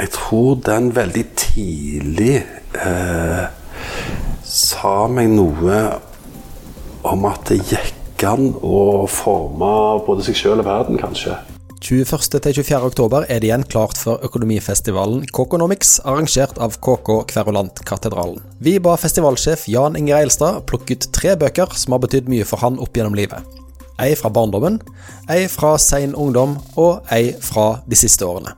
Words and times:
Jeg 0.00 0.14
tror 0.14 0.54
den 0.64 0.94
veldig 0.96 1.22
tidlig 1.36 2.38
eh, 2.72 3.42
sa 4.48 4.92
meg 5.12 5.28
noe 5.34 5.80
om 7.04 7.26
at 7.28 7.50
det 7.50 7.58
gikk 7.68 8.24
an 8.24 8.54
å 8.64 9.04
forme 9.12 9.68
både 10.06 10.24
seg 10.24 10.38
sjøl 10.40 10.62
og 10.62 10.68
verden, 10.68 10.96
kanskje. 11.00 11.36
21.-24. 11.80 12.78
oktober 12.84 13.26
er 13.28 13.40
det 13.40 13.50
igjen 13.50 13.64
klart 13.68 14.00
for 14.00 14.20
økonomifestivalen 14.24 15.26
Kokonomics, 15.36 15.98
arrangert 16.08 16.56
av 16.60 16.76
KK 16.80 17.22
Kverulantkatedralen. 17.32 18.40
Vi 18.60 18.78
ba 18.80 18.96
festivalsjef 19.00 19.66
Jan 19.68 20.00
Inger 20.00 20.22
Eilstad 20.22 20.62
plukke 20.68 20.96
ut 20.96 21.08
tre 21.16 21.36
bøker 21.40 21.76
som 21.76 21.96
har 21.96 22.04
betydd 22.06 22.28
mye 22.32 22.48
for 22.48 22.64
han 22.64 22.80
opp 22.80 22.96
gjennom 22.96 23.16
livet. 23.20 23.44
Ei 24.00 24.14
fra 24.16 24.32
barndommen, 24.32 24.80
ei 25.28 25.44
fra 25.52 25.74
sein 25.80 26.16
ungdom 26.16 26.56
og 26.80 27.04
ei 27.12 27.34
fra 27.44 27.74
de 27.88 28.00
siste 28.00 28.28
årene. 28.28 28.56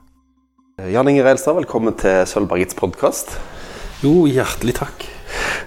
Jan 0.73 1.05
Inge 1.05 1.21
Reilstad, 1.21 1.53
velkommen 1.53 1.93
til 2.01 2.23
Sølvbergets 2.25 2.73
podkast. 2.73 3.35
Jo, 4.01 4.23
hjertelig 4.25 4.73
takk. 4.79 5.03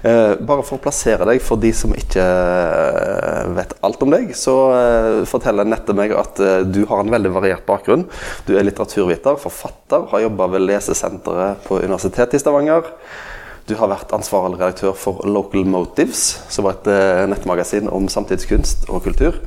Eh, 0.03 0.33
bare 0.43 0.65
for 0.67 0.75
å 0.75 0.81
plassere 0.83 1.23
deg, 1.29 1.39
for 1.39 1.55
de 1.63 1.69
som 1.71 1.93
ikke 1.95 2.25
eh, 2.25 3.47
vet 3.55 3.71
alt 3.87 4.03
om 4.03 4.11
deg, 4.11 4.33
så 4.35 4.55
eh, 4.75 5.21
forteller 5.31 5.63
Nette 5.63 5.95
meg 5.95 6.11
at 6.11 6.41
eh, 6.43 6.65
du 6.67 6.81
har 6.91 7.05
en 7.05 7.13
veldig 7.15 7.31
variert 7.37 7.63
bakgrunn. 7.69 8.03
Du 8.49 8.51
er 8.57 8.67
litteraturviter, 8.67 9.39
forfatter, 9.39 10.09
har 10.11 10.25
jobba 10.25 10.49
ved 10.57 10.65
Lesesenteret 10.67 11.63
på 11.69 11.79
Universitetet 11.85 12.35
i 12.35 12.43
Stavanger. 12.43 12.91
Du 13.71 13.77
har 13.79 13.87
vært 13.93 14.11
ansvarlig 14.15 14.59
redaktør 14.59 14.91
for 14.91 15.23
Local 15.23 15.63
Motives, 15.71 16.33
som 16.51 16.67
var 16.67 16.81
et 16.81 16.91
eh, 16.91 17.23
nettmagasin 17.31 17.87
om 17.87 18.11
samtidskunst 18.11 18.89
og 18.91 19.07
kultur. 19.07 19.39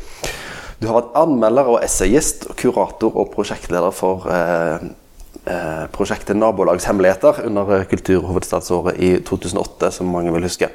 Du 0.81 0.89
har 0.89 0.97
vært 0.97 1.13
anmelder 1.21 1.69
og 1.69 1.83
essayist, 1.85 2.47
kurator 2.57 3.13
og 3.13 3.35
prosjektleder 3.35 3.93
for 3.93 4.25
eh, 4.33 4.81
eh, 4.81 4.91
prosjektet 5.93 6.37
Nabolagshemmeligheter 6.37 7.41
under 7.45 7.75
eh, 7.75 7.85
Kulturhovedstadsåret 7.85 8.97
i 8.99 9.11
2008, 9.27 9.91
som 9.91 10.11
mange 10.13 10.33
vil 10.35 10.47
huske. 10.47 10.69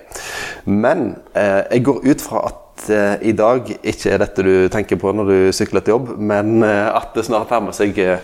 Men 0.66 1.16
eh, 1.34 1.64
jeg 1.72 1.86
går 1.86 2.02
ut 2.06 2.24
fra 2.24 2.44
at 2.50 2.90
eh, 2.90 3.28
i 3.30 3.36
dag 3.38 3.70
ikke 3.78 4.14
er 4.14 4.24
dette 4.24 4.46
du 4.46 4.54
tenker 4.74 5.00
på 5.02 5.14
når 5.16 5.32
du 5.32 5.38
sykler 5.56 5.86
til 5.86 5.96
jobb, 5.96 6.16
men 6.18 6.64
eh, 6.66 6.90
at 6.90 7.14
det 7.16 7.28
snart 7.30 7.54
nærmer 7.54 7.76
seg 7.76 7.98
eh, 8.02 8.24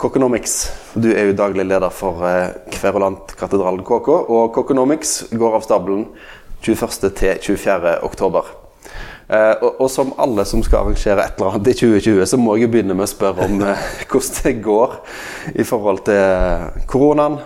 Kokonomics. 0.00 0.56
Du 0.98 1.12
er 1.12 1.30
jo 1.30 1.38
daglig 1.38 1.68
leder 1.68 1.92
for 1.94 2.24
eh, 2.26 2.56
Kverulantkatedralen 2.74 3.84
KK, 3.86 4.10
og 4.24 4.52
Kokonomics 4.56 5.20
går 5.32 5.60
av 5.60 5.68
stabelen 5.68 6.08
21. 6.64 7.10
til 7.12 7.40
24. 7.44 7.98
oktober. 8.08 8.63
Eh, 9.28 9.54
og, 9.62 9.80
og 9.80 9.88
som 9.90 10.12
alle 10.20 10.44
som 10.48 10.62
skal 10.64 10.82
arrangere 10.82 11.24
et 11.24 11.38
eller 11.38 11.56
annet 11.56 11.72
i 11.72 11.78
2020, 11.80 12.26
så 12.28 12.40
må 12.40 12.56
jeg 12.56 12.66
jo 12.66 12.74
begynne 12.74 12.96
med 12.96 13.06
å 13.06 13.12
spørre 13.14 13.48
om 13.48 13.62
eh, 13.64 13.88
hvordan 14.10 14.38
det 14.44 14.54
går 14.64 14.96
i 15.54 15.66
forhold 15.68 16.04
til 16.10 16.84
koronaen. 16.90 17.40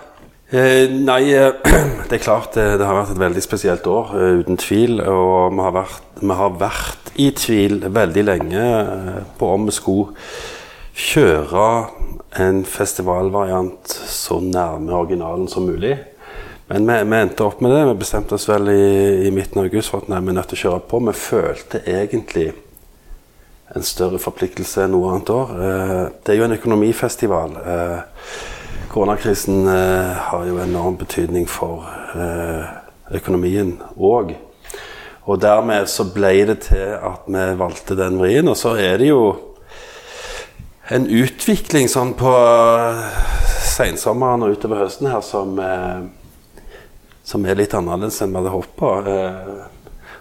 Eh, 0.49 0.89
nei, 0.89 1.29
eh, 1.37 1.53
det 2.09 2.17
er 2.17 2.23
klart 2.23 2.55
det, 2.57 2.65
det 2.81 2.87
har 2.87 2.97
vært 2.97 3.13
et 3.13 3.21
veldig 3.21 3.43
spesielt 3.45 3.87
år, 3.87 4.15
eh, 4.17 4.39
uten 4.41 4.57
tvil. 4.57 4.99
Og 5.05 5.53
vi 5.53 5.61
har, 5.61 5.75
vært, 5.75 6.07
vi 6.23 6.37
har 6.41 6.55
vært 6.57 7.11
i 7.21 7.29
tvil 7.37 7.83
veldig 7.85 8.23
lenge 8.25 8.63
eh, 8.65 9.19
på 9.37 9.53
om 9.53 9.69
vi 9.69 9.75
skulle 9.77 10.15
kjøre 10.99 11.67
en 12.41 12.63
festivalvariant 12.67 13.93
så 14.09 14.39
nærme 14.43 14.97
originalen 14.97 15.47
som 15.51 15.69
mulig. 15.69 15.95
Men 16.69 16.85
vi, 16.85 17.03
vi 17.09 17.17
endte 17.17 17.43
opp 17.43 17.61
med 17.65 17.71
det. 17.73 17.85
Vi 17.85 17.93
bestemte 18.03 18.35
oss 18.37 18.45
vel 18.49 18.69
i, 18.69 19.27
i 19.27 19.31
midten 19.33 19.57
av 19.57 19.65
august 19.65 19.89
for 19.89 20.03
at 20.03 20.11
nei, 20.11 20.19
vi 20.21 20.29
er 20.29 20.35
nødt 20.37 20.51
til 20.51 20.59
å 20.59 20.63
kjøre 20.63 20.81
på. 20.91 20.99
Vi 21.07 21.13
følte 21.17 21.81
egentlig 21.81 22.51
en 23.73 23.85
større 23.85 24.19
forpliktelse 24.21 24.83
enn 24.85 24.93
noe 24.93 25.09
annet 25.15 25.31
år. 25.33 25.53
Eh, 25.65 26.03
det 26.21 26.33
er 26.33 26.37
jo 26.37 26.45
en 26.45 26.53
økonomifestival. 26.59 27.57
Eh, 27.73 27.97
koronakrisen 28.93 29.63
eh, 29.65 30.21
har 30.29 30.45
jo 30.45 30.61
enorm 30.61 30.99
betydning 31.01 31.49
for 31.49 31.89
eh, 32.13 32.69
økonomien 33.17 33.73
òg. 33.97 34.35
Og 35.25 35.41
dermed 35.41 35.89
så 35.89 36.05
ble 36.13 36.35
det 36.51 36.59
til 36.69 36.95
at 37.01 37.25
vi 37.29 37.47
valgte 37.57 37.97
den 37.97 38.21
vrien. 38.21 38.49
Og 38.49 38.57
så 38.57 38.75
er 38.77 39.01
det 39.01 39.09
jo 39.09 39.23
en 40.93 41.09
utvikling 41.09 41.89
sånn 41.89 42.13
på 42.17 42.29
eh, 42.29 43.03
sensommeren 43.73 44.45
og 44.45 44.57
utover 44.57 44.85
høsten 44.85 45.09
her 45.09 45.21
som, 45.25 45.57
eh, 45.61 46.01
som 47.29 47.45
er 47.45 47.59
litt 47.59 47.75
annerledes 47.77 48.23
enn 48.25 48.33
vi 48.33 48.41
hadde 48.49 48.73
på. 48.79 48.93
Eh, 49.05 49.67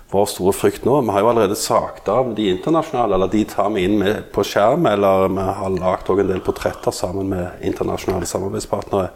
vår 0.08 0.28
store 0.28 0.54
frykt 0.56 0.86
nå 0.88 1.02
Vi 1.04 1.12
har 1.12 1.20
jo 1.20 1.28
allerede 1.28 1.56
sagt 1.56 2.08
av 2.08 2.30
de 2.36 2.46
internasjonale, 2.48 3.14
eller 3.14 3.32
de 3.32 3.42
tar 3.48 3.68
vi 3.74 3.84
inn 3.84 3.98
med 4.00 4.30
på 4.32 4.44
skjerm, 4.44 4.86
eller 4.88 5.28
vi 5.32 5.48
har 5.60 5.74
lagd 5.74 6.08
en 6.12 6.30
del 6.32 6.40
portretter 6.44 6.94
sammen 6.96 7.28
med 7.32 7.64
internasjonale 7.64 8.28
samarbeidspartnere. 8.28 9.10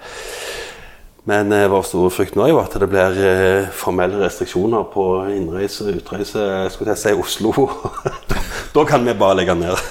Men 1.28 1.52
eh, 1.54 1.68
vår 1.70 1.84
store 1.86 2.10
frykt 2.10 2.34
nå 2.34 2.46
er 2.46 2.50
jo 2.50 2.58
at 2.62 2.74
det 2.82 2.88
blir 2.90 3.20
eh, 3.22 3.68
formelle 3.78 4.18
restriksjoner 4.24 4.88
på 4.90 5.04
innreise 5.30 5.84
og 5.86 6.00
utreise 6.00 6.46
skulle 6.74 6.96
jeg 6.96 7.02
si 7.04 7.12
Oslo. 7.14 7.52
da 8.76 8.84
kan 8.88 9.06
vi 9.06 9.14
bare 9.14 9.42
legge 9.42 9.58
ned. 9.60 9.76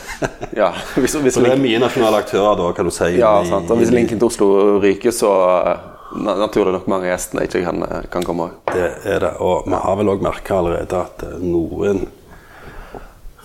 Ja, 0.53 0.67
hvis, 0.99 1.15
hvis, 1.15 1.33
Så 1.33 1.41
det 1.41 1.53
er 1.53 1.61
mye 1.61 1.79
nasjonale 1.81 2.19
aktører 2.21 2.57
da, 2.59 2.67
kan 2.77 2.85
du 2.85 2.91
si. 2.93 3.07
ja, 3.17 3.31
sant? 3.47 3.71
Og 3.71 3.79
hvis 3.79 3.89
linken 3.93 4.19
til 4.19 4.27
Oslo 4.27 4.49
ryker, 4.83 5.13
så 5.15 5.31
eh, 5.71 5.87
naturlig 6.15 6.73
nok 6.75 6.87
mange 6.91 7.09
gjestene 7.09 7.45
ikke 7.47 7.63
kan, 7.65 7.83
eh, 7.83 8.01
kan 8.11 8.23
komme. 8.23 8.49
Det 8.73 8.89
er 9.05 9.19
det. 9.19 9.35
Og 9.39 9.63
vi 9.65 9.75
har 9.75 9.95
vel 9.95 10.11
òg 10.11 10.23
merka 10.23 10.57
allerede 10.57 10.99
at 10.99 11.23
eh, 11.23 11.37
noen 11.39 12.07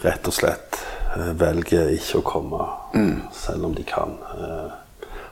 rett 0.02 0.26
og 0.26 0.34
slett 0.34 0.80
eh, 1.16 1.32
velger 1.38 1.92
ikke 1.94 2.20
å 2.20 2.26
komme, 2.26 2.66
selv 3.32 3.68
om 3.68 3.74
de 3.74 3.84
kan. 3.86 4.16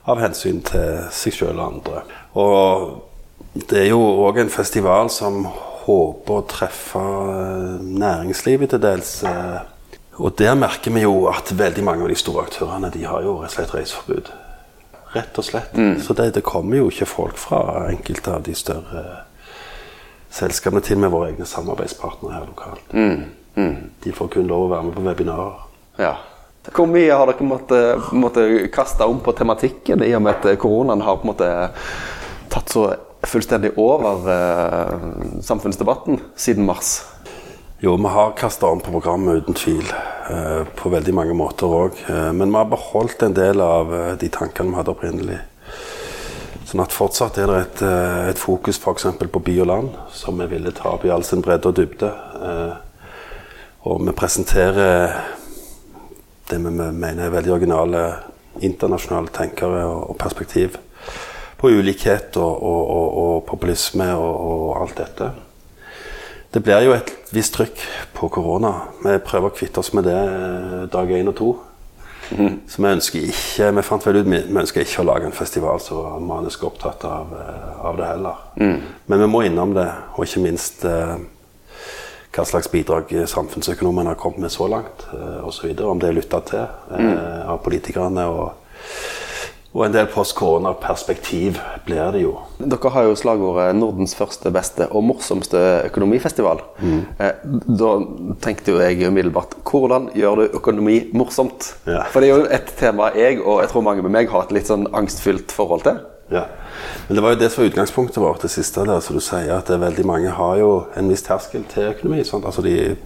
Av 0.04 0.20
hensyn 0.20 0.60
til 0.64 1.06
seg 1.12 1.32
sjøl 1.32 1.58
og 1.58 1.66
andre. 1.66 2.02
Og 2.36 3.62
det 3.70 3.84
er 3.84 3.90
jo 3.92 4.02
òg 4.26 4.42
en 4.42 4.52
festival 4.52 5.10
som 5.10 5.46
håper 5.84 6.34
å 6.34 6.46
treffe 6.48 7.04
næringslivet 7.80 8.74
til 8.74 8.82
dels. 8.84 9.22
Og 10.20 10.36
der 10.38 10.54
merker 10.58 10.92
vi 10.94 11.04
jo 11.04 11.26
at 11.32 11.52
veldig 11.56 11.84
mange 11.84 12.04
av 12.04 12.12
de 12.12 12.18
store 12.18 12.44
aktørene 12.46 12.92
de 12.92 13.04
har 13.08 13.24
jo 13.24 13.38
rett 13.40 13.52
og 13.52 13.56
slett 13.56 13.74
reiseforbud. 13.74 14.32
Rett 15.14 15.38
og 15.38 15.46
slett. 15.46 15.76
Så 16.02 16.16
det, 16.18 16.32
det 16.34 16.42
kommer 16.46 16.80
jo 16.80 16.90
ikke 16.90 17.06
folk 17.06 17.38
fra 17.38 17.86
enkelte 17.92 18.34
av 18.34 18.44
de 18.46 18.54
større 18.58 19.04
selskapene 20.34 20.82
til 20.82 20.98
med 20.98 21.12
våre 21.14 21.30
egne 21.30 21.46
samarbeidspartnere 21.46 22.34
her 22.34 22.46
lokalt. 22.48 22.94
De 24.04 24.14
får 24.14 24.32
kun 24.34 24.48
lov 24.50 24.66
å 24.66 24.70
være 24.72 24.88
med 24.88 24.96
på 24.96 25.04
webinarer. 25.06 25.60
Ja. 26.02 26.14
Hvor 26.74 26.88
mye 26.88 27.12
har 27.12 27.28
dere 27.28 27.46
måttet, 27.46 28.12
måtte 28.16 28.44
kaste 28.72 29.06
om 29.06 29.20
på 29.22 29.34
tematikken, 29.36 30.02
i 30.02 30.14
og 30.16 30.24
med 30.24 30.40
at 30.40 30.58
koronaen 30.58 31.04
har 31.04 31.20
på 31.20 31.28
en 31.28 31.32
måte 31.34 31.50
tatt 32.50 32.72
så 32.72 32.88
fullstendig 33.28 33.74
over 33.80 34.26
eh, 34.32 35.04
samfunnsdebatten 35.44 36.20
siden 36.36 36.66
mars? 36.66 37.02
Jo, 37.84 37.96
vi 38.00 38.10
har 38.16 38.34
kasta 38.38 38.66
om 38.72 38.80
på 38.80 38.94
programmet 38.96 39.44
uten 39.44 39.54
tvil. 39.60 39.84
Eh, 40.30 40.62
på 40.76 40.92
veldig 40.92 41.14
mange 41.14 41.34
måter 41.36 41.66
òg. 41.66 41.98
men 42.32 42.50
vi 42.50 42.56
har 42.56 42.70
beholdt 42.70 43.22
en 43.22 43.34
del 43.34 43.60
av 43.60 43.94
eh, 43.94 44.14
de 44.20 44.28
tankene 44.28 44.70
vi 44.70 44.80
hadde 44.80 44.94
opprinnelig. 44.94 45.40
Sånn 46.74 46.82
at 46.82 46.94
fortsatt 46.96 47.36
er 47.38 47.50
det 47.50 47.58
et, 47.60 47.80
eh, 47.86 48.28
et 48.32 48.40
fokus 48.40 48.80
f.eks. 48.80 49.04
på 49.30 49.42
by 49.46 49.52
og 49.62 49.68
land, 49.70 49.90
som 50.10 50.40
vi 50.40 50.48
ville 50.50 50.72
ta 50.74 50.94
opp 50.96 51.04
i 51.06 51.12
all 51.14 51.22
sin 51.22 51.44
bredde 51.44 51.70
og 51.70 51.76
dybde. 51.76 52.08
Eh, 52.48 52.72
og 53.86 54.00
vi 54.02 54.14
presenterer 54.16 55.12
det 56.48 56.58
vi 56.58 56.72
mener 56.72 57.26
er 57.28 57.34
veldig 57.36 57.52
originale 57.54 58.02
internasjonale 58.58 59.30
tenkere 59.34 59.84
og, 59.86 60.16
perspektiv 60.18 60.80
på 61.60 61.70
ulikhet 61.70 62.36
og, 62.42 62.58
og, 62.58 62.82
og, 62.96 63.08
og 63.22 63.46
populisme 63.46 64.10
og 64.18 64.74
alt 64.80 64.98
dette. 64.98 65.30
Det 66.54 66.60
blir 66.62 66.84
jo 66.86 66.92
et 66.94 67.08
visst 67.34 67.56
trykk 67.56 67.80
på 68.14 68.28
korona. 68.30 68.70
Vi 69.02 69.16
prøver 69.26 69.50
å 69.50 69.54
kvitte 69.56 69.82
oss 69.82 69.90
med 69.96 70.06
det 70.06 70.14
eh, 70.14 70.82
dag 70.92 71.10
én 71.10 71.30
og 71.32 71.34
to. 71.40 71.48
Så 72.70 72.80
vi 72.80 72.88
ønsker 72.88 73.26
ikke 73.28 73.72
vi 73.76 73.82
fant 73.84 74.06
vel 74.06 74.20
ut, 74.22 74.28
vi 74.30 74.60
ønsker 74.62 74.84
ikke 74.84 75.02
å 75.02 75.08
lage 75.08 75.26
en 75.28 75.34
festival 75.34 75.82
som 75.82 76.06
er 76.08 76.22
manisk 76.24 76.62
opptatt 76.68 77.02
av, 77.10 77.34
eh, 77.40 77.66
av 77.90 77.98
det 77.98 78.06
heller. 78.12 78.44
Men 79.10 79.24
vi 79.24 79.28
må 79.34 79.42
innom 79.48 79.74
det, 79.74 79.88
og 80.14 80.28
ikke 80.28 80.44
minst 80.46 80.86
eh, 80.88 81.16
hva 82.34 82.46
slags 82.46 82.70
bidrag 82.70 83.10
samfunnsøkonomene 83.30 84.14
har 84.14 84.18
kommet 84.22 84.46
med 84.46 84.54
så 84.54 84.70
langt, 84.70 85.08
eh, 85.10 85.42
osv. 85.46 85.74
Om 85.74 86.00
det 86.02 86.10
er 86.12 86.18
lytta 86.20 86.42
til 86.48 86.64
eh, 86.64 87.42
av 87.50 87.60
politikerne. 87.66 88.30
og 88.30 88.52
og 89.74 89.82
en 89.82 89.94
del 89.94 90.06
post-korona-perspektiv 90.06 91.58
blir 91.86 92.12
det 92.14 92.22
jo. 92.22 92.36
Dere 92.62 92.92
har 92.94 93.08
jo 93.08 93.16
slagordet 93.18 93.74
'Nordens 93.74 94.14
første, 94.14 94.50
beste 94.54 94.86
og 94.86 95.02
morsomste 95.04 95.58
økonomifestival'. 95.90 96.62
Mm. 96.78 97.02
da 97.78 97.90
tenkte 98.40 98.70
jo 98.70 98.78
jeg 98.78 99.08
umiddelbart 99.08 99.56
hvordan 99.64 100.10
gjør 100.14 100.34
du 100.34 100.42
økonomi 100.60 101.10
morsomt? 101.12 101.74
Ja. 101.86 102.04
For 102.10 102.20
det 102.20 102.30
er 102.30 102.36
jo 102.36 102.46
et 102.50 102.74
tema 102.78 103.10
jeg 103.16 103.40
og 103.42 103.60
jeg 103.60 103.68
tror 103.68 103.80
mange 103.80 104.02
med 104.02 104.10
meg 104.10 104.30
har 104.30 104.46
et 104.46 104.52
litt 104.52 104.70
sånn 104.70 104.86
angstfylt 104.94 105.50
forhold 105.50 105.82
til. 105.82 105.98
Ja. 106.30 106.44
Men 107.08 107.16
det 107.16 107.22
var 107.22 107.34
jo 107.34 107.40
det 107.40 107.50
som 107.52 107.62
var 107.62 107.70
utgangspunktet 107.70 108.22
vårt, 108.22 108.42
det 108.42 108.50
siste 108.50 108.84
der, 108.86 109.00
som 109.00 109.16
du 109.16 109.20
sier, 109.20 109.58
at 109.58 109.68
veldig 109.68 110.06
mange 110.06 110.30
har 110.30 110.56
jo 110.56 110.84
en 110.96 111.10
viss 111.10 111.22
terskel 111.22 111.64
til 111.68 111.90
økonomi. 111.90 112.24
Sant? 112.24 112.46
Altså 112.46 112.62
de 112.62 112.96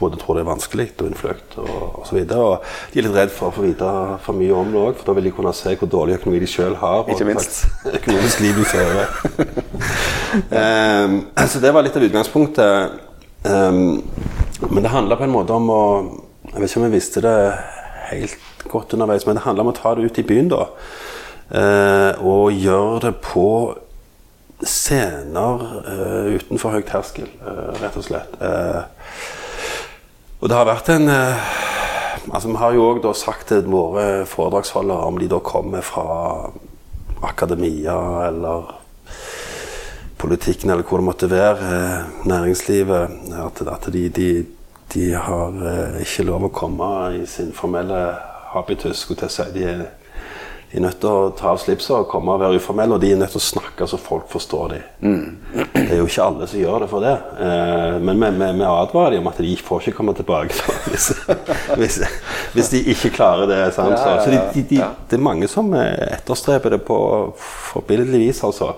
både 0.00 0.18
tror 0.20 0.36
det 0.36 0.44
er 0.44 0.48
vanskelig 0.48 0.86
og 0.98 1.06
innfløkt 1.08 1.56
og 1.60 2.00
osv. 2.02 2.18
Og, 2.22 2.36
og 2.36 2.92
de 2.92 3.00
er 3.00 3.06
litt 3.06 3.16
redd 3.16 3.32
for 3.34 3.50
å 3.50 3.54
få 3.56 3.64
vite 3.64 3.90
for 4.24 4.38
mye 4.38 4.56
om 4.56 4.72
det 4.72 4.80
òg, 4.80 4.94
for 4.98 5.10
da 5.10 5.16
vil 5.18 5.28
de 5.28 5.34
kunne 5.36 5.52
se 5.56 5.74
hvor 5.80 5.90
dårlig 5.90 6.18
økonomi 6.18 6.42
de 6.42 6.50
sjøl 6.50 6.76
har. 6.80 7.04
Ikke 7.12 7.28
minst. 7.28 7.62
økonomisk 7.98 8.44
liv 8.44 8.60
de 8.60 8.66
fører. 8.70 9.06
um, 10.54 11.18
så 11.52 11.62
det 11.62 11.74
var 11.74 11.86
litt 11.86 11.98
av 11.98 12.06
utgangspunktet. 12.08 12.98
Um, 13.44 14.00
men 14.68 14.84
det 14.84 14.92
handla 14.92 15.16
på 15.16 15.24
en 15.24 15.32
måte 15.32 15.56
om 15.56 15.70
å 15.72 15.84
Jeg 16.50 16.60
vet 16.60 16.70
ikke 16.70 16.80
om 16.80 16.84
jeg 16.88 16.92
visste 16.96 17.20
det 17.24 17.36
helt 18.10 18.64
godt 18.70 18.94
underveis, 18.96 19.26
men 19.26 19.36
det 19.38 19.44
handla 19.44 19.62
om 19.62 19.70
å 19.70 19.76
ta 19.76 19.92
det 19.94 20.08
ut 20.08 20.18
i 20.18 20.24
byen, 20.26 20.48
da. 20.50 20.64
Uh, 21.50 22.26
og 22.26 22.56
gjøre 22.56 23.04
det 23.04 23.12
på 23.22 23.44
scener 24.66 25.62
uh, 25.86 26.32
utenfor 26.34 26.74
høy 26.74 26.82
terskel, 26.88 27.28
uh, 27.44 27.70
rett 27.80 27.96
og 27.96 28.06
slett. 28.06 28.34
Og 30.40 30.48
det 30.48 30.56
har 30.56 30.68
vært 30.68 30.88
en 30.94 31.10
eh, 31.12 31.48
Altså, 32.30 32.50
vi 32.50 32.58
har 32.60 32.74
jo 32.76 32.82
òg 32.84 33.06
sagt 33.16 33.48
til 33.48 33.64
våre 33.72 34.26
foredragsholdere, 34.28 35.06
om 35.08 35.16
de 35.18 35.26
da 35.26 35.38
kommer 35.42 35.80
fra 35.82 36.50
akademia 37.26 37.94
eller 38.26 38.68
politikken 40.20 40.70
eller 40.70 40.84
hvor 40.84 41.00
det 41.00 41.06
måtte 41.08 41.30
være, 41.32 41.70
eh, 41.72 42.28
næringslivet, 42.28 43.16
at, 43.40 43.62
at 43.66 43.88
de, 43.92 44.02
de, 44.08 44.28
de 44.94 45.06
har 45.16 45.56
eh, 45.72 46.02
ikke 46.04 46.28
lov 46.28 46.44
å 46.46 46.52
komme 46.54 46.90
i 47.22 47.24
sin 47.26 47.54
formelle 47.56 48.02
habitus. 48.52 49.00
skulle 49.00 49.26
jeg 49.26 49.34
si. 49.34 49.48
De 49.56 49.64
er, 49.72 49.82
de 50.70 50.78
er 50.78 50.84
nødt 50.84 51.00
til 51.02 51.10
å 51.10 51.30
ta 51.34 51.48
av 51.50 51.56
slipset 51.58 51.90
og 51.96 52.04
komme 52.12 52.30
og 52.36 52.44
være 52.44 52.60
uformelle, 52.60 52.94
og 52.94 53.02
de 53.02 53.08
er 53.10 53.16
nødt 53.18 53.32
til 53.34 53.40
å 53.40 53.42
snakke 53.42 53.88
så 53.90 53.98
folk 53.98 54.28
forstår 54.30 54.68
dem. 54.76 54.84
Det 55.74 55.82
er 55.82 55.98
jo 55.98 56.04
ikke 56.06 56.26
alle 56.28 56.46
som 56.46 56.60
gjør 56.60 56.84
det 56.84 56.88
for 56.92 57.02
det, 57.02 57.14
eh, 57.42 57.96
men 58.06 58.22
vi, 58.38 58.62
advarer 58.68 59.16
dem 59.16 59.24
om 59.24 59.32
at 59.32 59.40
de 59.42 59.56
får 59.66 59.82
ikke 59.88 59.96
komme 59.98 60.14
tilbake 60.14 60.54
da, 60.60 60.76
hvis, 60.92 61.08
hvis, 61.80 61.98
hvis 62.54 62.70
de 62.76 62.84
ikke 62.94 63.10
klarer 63.16 63.50
det. 63.50 63.58
Sant? 63.74 63.96
Ja, 63.96 64.12
ja, 64.12 64.14
ja. 64.14 64.22
Så 64.22 64.30
de, 64.30 64.38
de, 64.54 64.62
de, 64.76 64.78
det 65.10 65.18
er 65.18 65.26
mange 65.26 65.50
som 65.50 65.74
eh, 65.74 66.14
etterstreber 66.20 66.76
det 66.76 66.82
på 66.86 67.00
forbilledlig 67.72 68.28
vis, 68.28 68.44
altså. 68.46 68.76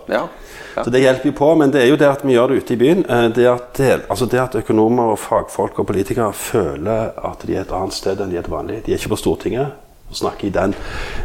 Så 0.73 0.89
det 0.89 1.05
hjelper 1.05 1.29
jo 1.29 1.37
på, 1.37 1.53
men 1.61 1.77
det 1.77 1.83
er 1.83 1.91
jo 1.93 2.01
det 2.01 2.09
at 2.09 2.25
vi 2.25 2.33
gjør 2.33 2.55
det 2.55 2.63
ute 2.63 2.73
i 2.73 2.81
byen. 2.81 3.05
eh, 3.05 3.29
Det 3.37 3.49
at, 3.53 3.69
det, 3.77 3.93
altså 4.09 4.25
det 4.33 4.41
at 4.41 4.57
økonomer 4.65 5.13
og 5.13 5.21
fagfolk 5.21 5.85
og 5.85 5.93
politikere 5.93 6.33
føler 6.33 7.13
at 7.21 7.45
de 7.45 7.59
er 7.59 7.67
et 7.67 7.77
annet 7.77 8.01
sted 8.01 8.21
enn 8.25 8.33
de 8.33 8.41
er 8.41 8.49
til 8.49 8.57
vanlig. 8.57 8.81
De 8.87 8.97
er 8.97 9.03
ikke 9.03 9.13
på 9.13 9.21
Stortinget 9.27 9.92
og 10.13 10.21
snakker 10.21 10.49
i 10.49 10.55
den 10.55 10.77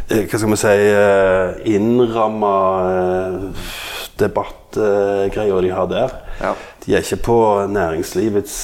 eh, 0.08 0.24
hva 0.24 0.40
skal 0.40 0.50
vi 0.54 0.58
si, 0.58 0.74
eh, 0.96 1.74
innramma 1.76 2.54
eh, 2.88 3.76
debattgreia 4.18 5.60
de 5.62 5.70
har 5.70 5.86
der. 5.90 6.14
Ja. 6.40 6.54
De 6.82 6.94
er 6.96 7.04
ikke 7.04 7.20
på 7.28 7.36
næringslivets 7.70 8.56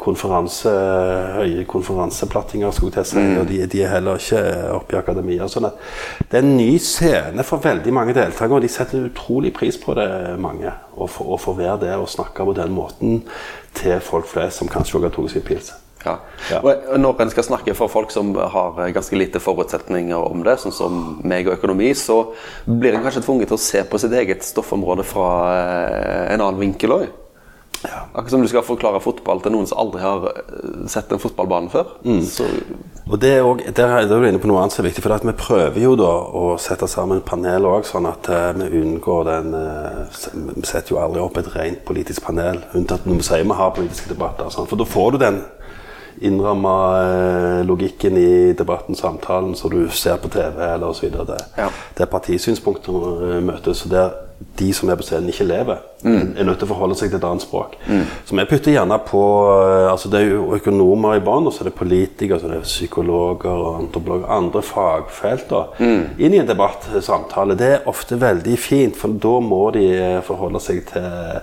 konferanse, 0.00 0.70
høye 1.36 1.66
konferanseplattinger, 1.68 2.70
skulle 2.72 2.96
jeg 2.96 3.10
si. 3.10 3.18
Mm. 3.18 3.34
og 3.42 3.50
de, 3.50 3.58
de 3.66 3.82
er 3.82 3.92
heller 3.92 4.22
ikke 4.22 4.40
oppe 4.72 4.96
i 4.96 5.00
akademia. 5.00 5.50
Sånn 5.52 5.68
det 5.68 6.38
er 6.38 6.40
en 6.40 6.54
ny 6.56 6.78
scene 6.80 7.44
for 7.44 7.60
veldig 7.60 7.92
mange 7.92 8.16
deltakere, 8.16 8.62
og 8.62 8.64
de 8.64 8.72
setter 8.72 9.04
utrolig 9.10 9.52
pris 9.56 9.76
på 9.80 9.98
det, 9.98 10.08
mange. 10.40 10.72
Å 10.96 11.08
få 11.10 11.56
være 11.58 11.80
der 11.84 12.00
og 12.00 12.08
snakke 12.08 12.48
på 12.48 12.56
den 12.56 12.72
måten 12.72 13.22
til 13.76 14.00
folk 14.00 14.30
flest 14.30 14.62
som 14.62 14.72
kanskje 14.72 14.96
også 15.00 15.08
har 15.08 15.16
tatt 15.18 15.36
seg 15.36 15.48
pils. 15.50 15.74
Ja. 16.06 16.16
Ja. 16.50 16.60
Og 16.62 16.98
når 17.00 17.22
en 17.22 17.30
skal 17.30 17.46
snakke 17.46 17.74
for 17.78 17.90
folk 17.92 18.10
som 18.14 18.34
har 18.34 18.80
ganske 18.94 19.18
lite 19.18 19.42
forutsetninger 19.42 20.18
om 20.18 20.44
det, 20.46 20.58
sånn 20.62 20.74
som 20.74 21.00
meg 21.22 21.48
og 21.48 21.56
økonomi, 21.58 21.92
så 21.98 22.22
blir 22.66 22.96
en 22.96 23.04
kanskje 23.04 23.24
tvunget 23.26 23.52
til 23.52 23.58
å 23.58 23.64
se 23.64 23.82
på 23.86 24.00
sitt 24.02 24.14
eget 24.18 24.46
stoffområde 24.46 25.06
fra 25.06 25.32
eh, 25.56 26.32
en 26.34 26.40
annen 26.40 26.62
vinkel 26.62 26.98
òg. 26.98 27.10
Akkurat 27.82 28.30
som 28.30 28.42
du 28.42 28.46
skal 28.46 28.62
forklare 28.62 29.00
fotball 29.02 29.40
til 29.42 29.50
noen 29.56 29.66
som 29.66 29.80
aldri 29.82 30.02
har 30.04 30.26
eh, 30.30 30.82
sett 30.90 31.10
en 31.10 31.22
fotballbane 31.22 31.70
før. 31.72 31.96
Så, 32.28 32.46
Og 33.08 33.16
det 33.22 33.32
er 33.38 33.46
også, 33.46 33.72
der 33.74 33.94
er 33.96 34.06
du 34.06 34.28
inne 34.28 34.38
på 34.42 34.50
noe 34.50 34.60
annet 34.62 34.74
som 34.74 34.84
er 34.84 34.90
viktig, 34.90 35.02
for 35.02 35.26
vi 35.26 35.34
prøver 35.38 35.80
jo 35.82 35.96
da 35.98 36.10
å 36.38 36.44
sette 36.62 36.86
sammen 36.90 37.24
panel 37.26 37.66
òg, 37.66 37.86
sånn 37.88 38.06
at 38.10 38.30
eh, 38.30 38.52
vi 38.60 38.84
unngår 38.84 39.26
den 39.30 39.56
Vi 40.52 40.66
setter 40.68 40.94
jo 40.94 41.00
aldri 41.02 41.22
opp 41.22 41.40
et 41.40 41.50
rent 41.56 41.82
politisk 41.88 42.22
panel, 42.28 42.62
unntatt 42.78 43.06
når 43.06 43.18
vi 43.18 43.26
sier 43.26 43.42
vi 43.46 43.58
har 43.58 43.74
politiske 43.74 44.14
debatter. 44.14 44.52
Sånn, 44.54 44.70
for 44.70 44.78
da 44.78 44.86
får 44.86 45.16
du 45.16 45.22
den 45.24 45.42
innramma 46.20 46.74
eh, 47.02 47.62
logikken 47.66 48.16
i 48.16 48.52
debatten, 48.58 48.94
samtalen, 48.94 49.54
som 49.54 49.70
du 49.70 49.88
ser 49.90 50.16
på 50.22 50.28
TV 50.28 50.60
eller 50.74 50.86
osv. 50.92 51.10
Det, 51.10 51.38
Ja. 51.58 51.68
der 51.98 52.06
partisynspunktene 52.06 53.36
eh, 53.36 53.40
møtes, 53.42 53.84
og 53.86 53.90
der 53.90 54.10
de 54.58 54.72
som 54.74 54.88
er 54.90 54.96
på 54.98 55.04
scenen, 55.06 55.28
ikke 55.30 55.44
lever. 55.46 55.78
Er 56.02 56.42
nødt 56.44 56.58
til 56.58 56.66
å 56.66 56.72
forholde 56.72 56.96
seg 56.98 57.12
til 57.12 57.20
et 57.20 57.24
annet 57.28 57.44
språk. 57.44 57.76
Så 58.26 58.34
vi 58.34 58.44
putter 58.50 58.72
gjerne 58.74 58.96
på 59.06 59.20
eh, 59.52 59.90
altså 59.92 60.08
Det 60.10 60.18
er 60.20 60.32
jo 60.32 60.54
økonomer 60.56 61.14
i 61.14 61.22
banen, 61.22 61.46
og 61.46 61.52
så 61.54 61.62
er 61.62 61.68
det 61.70 61.74
politikere, 61.78 62.40
så 62.42 62.48
er 62.48 62.56
det 62.56 62.62
psykologer 62.66 63.46
og 63.52 63.76
antropologer, 63.84 64.26
andre 64.34 64.62
fagfelt 64.66 65.46
da, 65.52 65.60
inn 66.18 66.34
i 66.34 66.40
en 66.42 66.48
debatt, 66.50 66.88
samtale. 67.06 67.54
Det 67.54 67.70
er 67.76 67.86
ofte 67.86 68.18
veldig 68.18 68.58
fint, 68.58 68.98
for 68.98 69.14
da 69.14 69.36
må 69.40 69.70
de 69.78 69.86
forholde 70.26 70.60
seg 70.60 70.82
til 70.90 71.38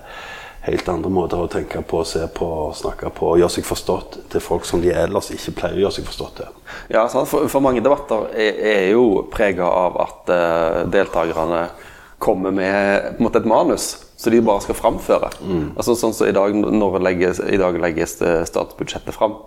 helt 0.70 0.90
andre 0.92 1.12
måter 1.14 1.42
å 1.42 1.50
tenke 1.52 1.82
på, 1.86 2.04
se 2.08 2.26
på, 2.36 2.50
snakke 2.78 3.12
på 3.16 3.34
og 3.34 3.42
gjøre 3.42 3.56
seg 3.58 3.68
forstått 3.68 4.20
til 4.34 4.44
folk 4.44 4.68
som 4.68 4.84
de 4.84 4.94
ellers 4.94 5.32
ikke 5.36 5.56
pleier 5.60 5.80
å 5.80 5.84
gjøre 5.86 5.98
seg 6.00 6.10
forstått 6.10 6.42
til. 6.42 6.58
ja? 6.94 7.06
For, 7.10 7.48
for 7.52 7.66
mange 7.66 7.84
debatter 7.86 8.30
er, 8.34 8.60
er 8.74 8.86
jo 8.94 9.26
prega 9.32 9.68
av 9.68 9.98
at 10.06 10.34
uh, 10.34 10.84
deltakerne 10.92 11.68
kommer 12.20 12.52
med 12.52 13.16
på 13.16 13.22
en 13.22 13.28
måte 13.30 13.40
et 13.40 13.48
manus 13.48 13.92
som 14.20 14.34
de 14.34 14.42
bare 14.44 14.60
skal 14.66 14.76
framføre. 14.76 15.30
Altså 15.80 15.94
Sånn 15.96 16.12
som 16.12 16.28
i 16.28 16.36
dag, 16.36 16.52
når 16.52 16.98
legges, 17.06 17.40
i 17.40 17.60
dag 17.60 17.78
legges 17.80 18.18
statsbudsjettet 18.20 19.16
fram. 19.16 19.38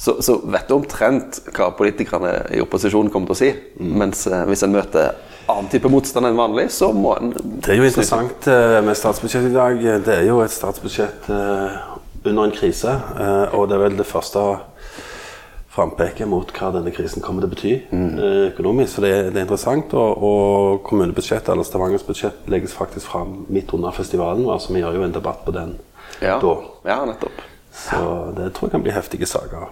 Så, 0.00 0.16
så 0.24 0.38
vet 0.48 0.64
du 0.68 0.78
omtrent 0.78 1.42
hva 1.54 1.68
politikerne 1.76 2.32
i 2.56 2.62
opposisjonen 2.64 3.12
kommer 3.12 3.30
til 3.30 3.36
å 3.36 3.40
si. 3.42 3.50
Mens 3.84 4.24
eh, 4.26 4.46
hvis 4.48 4.64
en 4.66 4.72
møter 4.74 5.12
annen 5.48 5.68
type 5.72 5.88
motstand 5.92 6.26
enn 6.28 6.36
vanlig, 6.38 6.68
så 6.72 6.92
må 6.96 7.16
en 7.18 7.32
Det 7.34 7.72
er 7.74 7.80
jo 7.80 7.84
interessant 7.88 8.46
eh, 8.48 8.80
med 8.84 8.96
statsbudsjettet 8.96 9.50
i 9.50 9.54
dag. 9.54 9.82
Det 10.06 10.14
er 10.20 10.26
jo 10.28 10.40
et 10.44 10.50
statsbudsjett 10.54 11.28
eh, 11.30 11.76
under 12.24 12.44
en 12.48 12.54
krise. 12.56 12.94
eh, 13.20 13.54
Og 13.54 13.68
det 13.68 13.76
er 13.78 13.82
vel 13.88 13.96
det 13.98 14.06
første 14.08 14.40
frampeket 15.74 16.28
mot 16.30 16.52
hva 16.54 16.68
denne 16.76 16.92
krisen 16.94 17.22
kommer 17.24 17.42
til 17.42 17.50
å 17.50 17.54
bety 17.54 17.72
eh, 17.74 18.52
økonomisk. 18.52 18.94
Så 18.94 19.02
det, 19.04 19.10
er- 19.10 19.30
det 19.34 19.40
er 19.42 19.46
interessant. 19.48 19.94
Og, 19.98 20.22
og 20.28 20.84
kommunebudsjettet, 20.86 21.50
eller 21.54 21.66
Stavangers 21.66 22.04
budsjett, 22.06 22.44
legges 22.52 22.74
faktisk 22.76 23.10
fram 23.10 23.40
midt 23.48 23.72
under 23.74 23.90
festivalen. 23.96 24.46
Altså 24.50 24.72
vi 24.76 24.84
gjør 24.84 25.00
jo 25.00 25.08
en 25.08 25.16
debatt 25.16 25.42
på 25.46 25.54
den 25.56 25.74
Ja, 26.22 26.38
da. 26.38 26.54
ja 26.86 27.00
nettopp. 27.10 27.42
Så 27.74 27.98
det 28.36 28.52
tror 28.54 28.68
jeg 28.68 28.76
kan 28.76 28.82
bli 28.86 28.92
heftige 28.94 29.26
saker. 29.26 29.66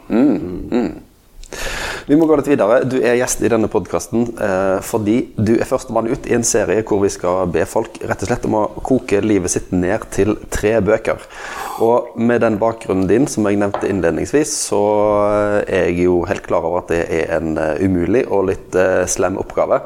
Vi 2.06 2.16
må 2.18 2.26
gå 2.26 2.34
litt 2.38 2.48
videre. 2.50 2.80
Du 2.88 2.96
er 2.98 3.14
gjest 3.20 3.44
i 3.44 3.50
denne 3.52 3.68
podkasten 3.70 4.24
eh, 4.34 4.78
fordi 4.82 5.16
du 5.36 5.52
er 5.54 5.68
førstemann 5.68 6.08
ut 6.10 6.26
i 6.26 6.34
en 6.34 6.46
serie 6.46 6.82
hvor 6.86 6.98
vi 7.04 7.10
skal 7.12 7.46
be 7.52 7.62
folk 7.68 8.00
rett 8.02 8.24
og 8.24 8.30
slett 8.30 8.48
om 8.48 8.56
å 8.58 8.62
koke 8.82 9.20
livet 9.22 9.54
sitt 9.54 9.70
ned 9.74 10.08
til 10.14 10.34
tre 10.50 10.74
bøker. 10.82 11.22
Og 11.84 12.16
med 12.18 12.42
den 12.42 12.58
bakgrunnen 12.62 13.06
din, 13.10 13.28
som 13.30 13.46
jeg 13.46 13.60
nevnte 13.62 13.86
innledningsvis, 13.86 14.56
så 14.66 14.82
er 15.62 15.92
jeg 15.92 16.08
jo 16.08 16.18
helt 16.26 16.46
klar 16.46 16.66
over 16.66 16.82
at 16.82 16.90
det 16.90 17.04
er 17.20 17.36
en 17.38 17.54
eh, 17.54 17.86
umulig 17.86 18.26
og 18.26 18.48
litt 18.50 18.74
eh, 18.78 19.04
slem 19.06 19.38
oppgave. 19.38 19.78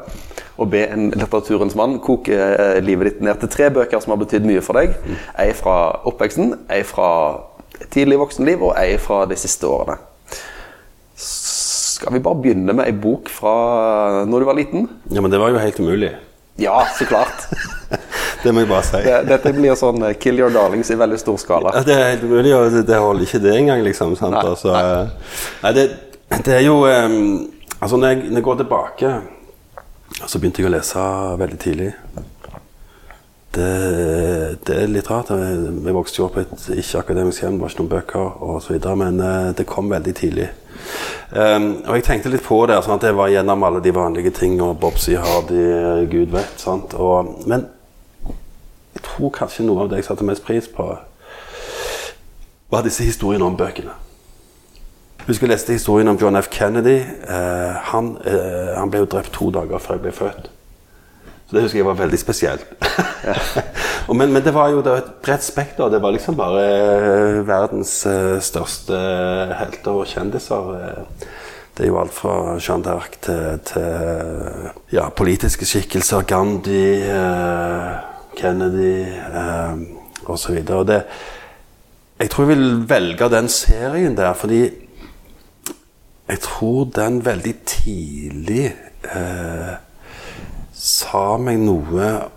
Å 0.57 0.65
be 0.65 0.87
en 0.89 1.11
litteraturens 1.13 1.77
mann 1.77 1.99
koke 2.01 2.33
eh, 2.33 2.81
livet 2.81 3.11
ditt 3.11 3.25
ned 3.29 3.43
til 3.43 3.53
tre 3.53 3.69
bøker 3.77 4.01
som 4.01 4.15
har 4.15 4.23
betydd 4.25 4.47
mye 4.49 4.65
for 4.65 4.81
deg. 4.81 4.97
Ei 5.37 5.51
fra 5.57 5.77
oppveksten, 6.09 6.55
ei 6.73 6.81
fra 6.87 7.09
tidlig 7.93 8.17
voksenliv 8.25 8.71
og 8.71 8.77
ei 8.81 8.97
fra 9.01 9.27
de 9.29 9.37
siste 9.37 9.69
årene. 9.69 10.01
Skal 11.97 12.13
vi 12.13 12.21
bare 12.21 12.37
begynne 12.43 12.75
med 12.77 12.85
ei 12.85 12.93
bok 12.93 13.29
fra 13.33 14.23
når 14.29 14.43
du 14.43 14.45
var 14.45 14.57
liten? 14.57 14.83
Ja, 15.09 15.21
men 15.23 15.33
det 15.33 15.39
var 15.41 15.49
jo 15.49 15.57
helt 15.61 15.79
umulig. 15.81 16.11
Ja, 16.61 16.83
så 16.97 17.05
klart. 17.09 17.47
Det 18.43 18.51
må 18.53 18.61
jeg 18.61 18.69
bare 18.69 18.85
si. 18.85 18.99
Det, 19.01 19.15
dette 19.25 19.51
blir 19.55 19.73
sånn 19.77 20.03
eh, 20.05 20.13
Kill 20.21 20.37
Your 20.37 20.53
Darlings 20.53 20.91
i 20.93 20.97
veldig 20.97 21.17
stor 21.19 21.39
skala. 21.41 21.71
Ja, 21.73 21.81
det 21.87 21.95
er 21.97 22.11
helt 22.11 22.25
umulig, 22.29 22.51
og 22.53 22.67
det, 22.73 22.83
det 22.85 22.99
holder 23.01 23.25
ikke 23.25 23.39
det 23.41 23.53
engang, 23.57 23.81
liksom. 23.85 24.13
Sant? 24.19 24.35
Nei, 24.37 24.43
altså, 24.45 24.75
nei. 24.75 24.83
eh, 24.83 25.55
nei 25.63 25.71
det, 25.73 25.85
det 26.45 26.53
er 26.59 26.63
jo 26.67 26.75
um, 26.85 27.17
Altså, 27.79 27.97
når 27.97 28.13
jeg, 28.13 28.21
når 28.29 28.39
jeg 28.39 28.45
går 28.45 28.59
tilbake, 28.61 29.09
så 30.25 30.39
begynte 30.41 30.63
jeg 30.63 30.69
å 30.69 30.73
lese 30.73 31.01
veldig 31.41 31.59
tidlig. 31.61 31.89
Det, 33.57 34.57
det 34.67 34.75
er 34.77 34.91
litt 34.91 35.09
rart. 35.09 35.31
Jeg 35.33 35.95
vokste 35.95 36.21
jo 36.21 36.27
opp 36.27 36.37
i 36.37 36.43
et 36.43 36.65
ikke-akademisk 36.77 37.41
hjem, 37.41 37.57
det 37.57 37.63
var 37.63 37.73
ikke 37.73 37.83
noen 37.83 37.93
bøker 37.95 38.43
osv., 38.45 38.77
men 39.01 39.21
eh, 39.23 39.49
det 39.57 39.65
kom 39.69 39.89
veldig 39.89 40.13
tidlig. 40.17 40.49
Um, 41.31 41.65
og 41.87 41.97
jeg 41.97 42.05
tenkte 42.05 42.31
litt 42.31 42.45
på 42.45 42.59
det, 42.69 42.77
sånn 42.85 42.99
at 42.99 43.07
jeg 43.07 43.17
var 43.17 43.31
gjennom 43.33 43.65
alle 43.65 43.81
de 43.83 43.93
vanlige 43.95 44.31
tingene. 44.37 44.69
og 44.69 44.79
Bobsy 44.83 45.17
Hardy, 45.17 45.63
gud 46.11 46.35
vet. 46.35 46.67
Og, 46.95 47.33
men 47.49 47.65
jeg 48.93 49.03
tror 49.07 49.33
kanskje 49.35 49.65
noe 49.65 49.83
av 49.83 49.89
det 49.91 50.03
jeg 50.03 50.07
satte 50.11 50.27
mest 50.27 50.45
pris 50.45 50.69
på, 50.71 50.91
var 52.69 52.85
disse 52.85 53.05
historiene 53.07 53.47
om 53.47 53.57
bøkene. 53.57 53.95
Husker 55.27 55.47
jeg 55.47 55.55
leste 55.55 55.75
historien 55.75 56.07
om 56.07 56.19
John 56.21 56.37
F. 56.39 56.47
Kennedy. 56.51 56.99
Uh, 57.25 57.73
han, 57.89 58.13
uh, 58.21 58.77
han 58.77 58.93
ble 58.93 59.01
jo 59.03 59.09
drept 59.17 59.33
to 59.35 59.49
dager 59.55 59.81
før 59.81 59.97
jeg 59.97 60.05
ble 60.05 60.15
født. 60.15 60.51
Så 61.47 61.55
det 61.55 61.63
husker 61.63 61.79
jeg 61.79 61.87
var 61.87 61.99
veldig 62.01 62.19
spesielt. 62.19 62.65
Men, 64.07 64.31
men 64.31 64.39
det 64.43 64.53
var 64.55 64.69
jo 64.71 64.79
da 64.83 64.93
et 65.01 65.07
bredt 65.23 65.43
spekter. 65.43 65.89
Det 65.91 65.99
var 65.99 66.13
liksom 66.15 66.37
bare 66.39 66.61
eh, 66.63 67.39
verdens 67.47 68.05
eh, 68.07 68.37
største 68.43 68.95
helter 69.59 69.97
og 69.99 70.07
kjendiser. 70.07 70.69
eh. 70.77 71.25
Det 71.75 71.83
er 71.83 71.89
jo 71.91 71.97
alt 71.99 72.15
fra 72.15 72.55
Jeanne 72.55 72.87
d'Arc 72.87 73.17
til, 73.21 73.59
til 73.67 74.95
ja, 74.95 75.09
politiske 75.11 75.67
skikkelser. 75.67 76.23
Gandhi, 76.29 76.85
eh, 77.03 77.89
Kennedy 78.39 78.93
eh, 79.11 79.83
osv. 80.31 80.55
Jeg 82.17 82.31
tror 82.31 82.47
jeg 82.47 82.53
vil 82.55 82.65
velge 82.89 83.29
den 83.35 83.51
serien 83.51 84.15
der, 84.17 84.31
fordi 84.39 84.61
jeg 86.27 86.39
tror 86.47 86.87
den 86.95 87.19
veldig 87.27 87.53
tidlig 87.75 88.71
eh, 89.03 89.75
sa 90.77 91.37
meg 91.41 91.57
noe 91.65 92.29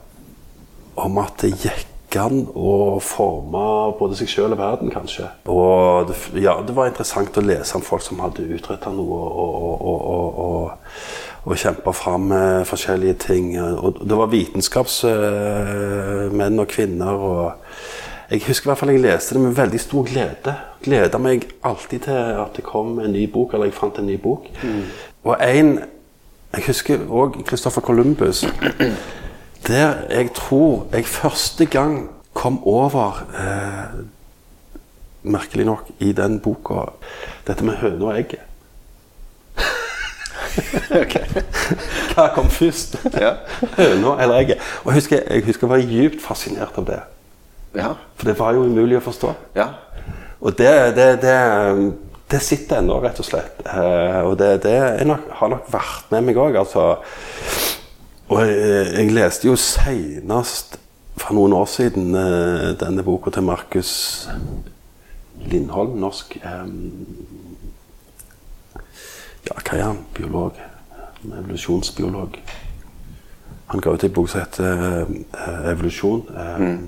om 1.00 1.18
at 1.20 1.40
det 1.44 1.52
gikk 1.60 1.86
an 2.18 2.42
å 2.58 2.98
forme 3.04 3.92
både 3.98 4.16
seg 4.18 4.28
sjøl 4.32 4.52
og 4.56 4.58
verden, 4.58 4.90
kanskje. 4.90 5.28
Og 5.52 6.08
det, 6.08 6.14
ja, 6.42 6.54
det 6.66 6.74
var 6.74 6.88
interessant 6.90 7.38
å 7.38 7.42
lese 7.44 7.76
om 7.78 7.84
folk 7.86 8.02
som 8.02 8.18
hadde 8.24 8.48
utretta 8.56 8.90
noe 8.94 9.14
og, 9.14 9.30
og, 9.38 9.82
og, 9.92 10.00
og, 10.46 10.66
og, 11.44 11.54
kjempa 11.60 11.90
fram 11.94 12.32
eh, 12.34 12.66
forskjellige 12.66 13.16
ting. 13.28 13.46
Og 13.60 14.02
det 14.02 14.16
var 14.18 14.34
vitenskapsmenn 14.34 16.58
og 16.58 16.68
-kvinner. 16.72 17.14
og 17.14 17.52
jeg 18.30 18.42
husker 18.46 18.66
i 18.66 18.68
hvert 18.70 18.78
fall 18.78 18.92
jeg 18.94 19.02
leste 19.02 19.34
det 19.34 19.40
med 19.42 19.56
veldig 19.58 19.80
stor 19.80 20.04
glede. 20.06 20.52
Gleda 20.82 21.18
meg 21.18 21.48
alltid 21.62 22.00
til 22.00 22.12
at 22.12 22.56
det 22.56 22.64
kom 22.64 22.98
en 22.98 23.12
ny 23.12 23.32
bok, 23.32 23.54
eller 23.54 23.66
jeg 23.66 23.74
fant 23.74 23.98
en 23.98 24.06
ny 24.06 24.20
bok. 24.22 24.46
Og 25.24 25.36
en 25.40 25.78
Jeg 26.52 26.66
husker 26.66 26.98
òg 27.08 27.40
Christopher 27.46 27.82
Columbus. 27.82 28.44
Der 29.66 29.94
jeg 30.10 30.32
tror 30.34 30.86
jeg 30.92 31.06
første 31.06 31.66
gang 31.66 32.10
kom 32.34 32.62
over 32.66 33.26
eh, 33.34 34.00
Merkelig 35.22 35.66
nok 35.66 35.88
i 35.98 36.12
den 36.12 36.40
boka 36.40 36.86
dette 37.46 37.64
med 37.64 37.76
høna 37.76 38.04
og 38.04 38.14
egget. 38.16 38.40
Hva 42.14 42.30
kom 42.34 42.48
først? 42.48 42.96
Ja. 43.20 43.34
Høna 43.76 44.14
eller 44.22 44.34
egget? 44.38 44.58
Og 44.84 44.94
jeg 44.94 44.94
husker, 44.94 45.20
jeg 45.30 45.44
husker 45.44 45.66
jeg 45.66 45.70
var 45.70 45.84
djupt 45.92 46.24
fascinert 46.24 46.78
av 46.80 46.86
det. 46.88 47.00
Ja. 47.76 47.92
For 48.16 48.30
det 48.30 48.38
var 48.38 48.56
jo 48.56 48.64
umulig 48.64 48.96
å 48.96 49.04
forstå. 49.04 49.34
ja. 49.60 49.68
Og 50.40 50.56
det, 50.56 50.96
det, 50.96 51.08
det, 51.20 51.36
det 52.30 52.40
sitter 52.44 52.78
ennå, 52.78 53.00
rett 53.02 53.18
og 53.18 53.26
slett. 53.26 53.62
Eh, 53.66 54.20
og 54.22 54.36
det, 54.38 54.62
det 54.64 55.06
nok, 55.08 55.26
har 55.40 55.50
nok 55.50 55.70
vært 55.72 56.12
med 56.14 56.28
meg 56.28 56.38
òg. 56.38 56.58
Altså. 56.62 56.84
Og 58.30 58.44
jeg, 58.46 58.86
jeg 58.94 59.14
leste 59.16 59.48
jo 59.50 59.56
seinest 59.58 60.78
for 61.18 61.34
noen 61.36 61.54
år 61.56 61.66
siden 61.70 62.14
eh, 62.14 62.70
denne 62.80 63.04
boka 63.06 63.32
til 63.34 63.46
Markus 63.48 63.92
Lindholm, 65.50 65.98
norsk 66.00 66.36
eh, 66.40 66.66
Ja, 69.48 69.56
hva 69.56 69.76
er 69.76 69.86
han? 69.86 70.02
Biolog? 70.14 70.58
Evolusjonsbiolog. 71.24 72.36
Han 73.70 73.82
ga 73.82 73.92
ut 73.94 74.04
en 74.04 74.12
bok 74.12 74.28
som 74.28 74.40
heter 74.40 74.66
eh, 75.00 75.06
'Evolusjon'. 75.72 76.26
Eh, 76.36 76.78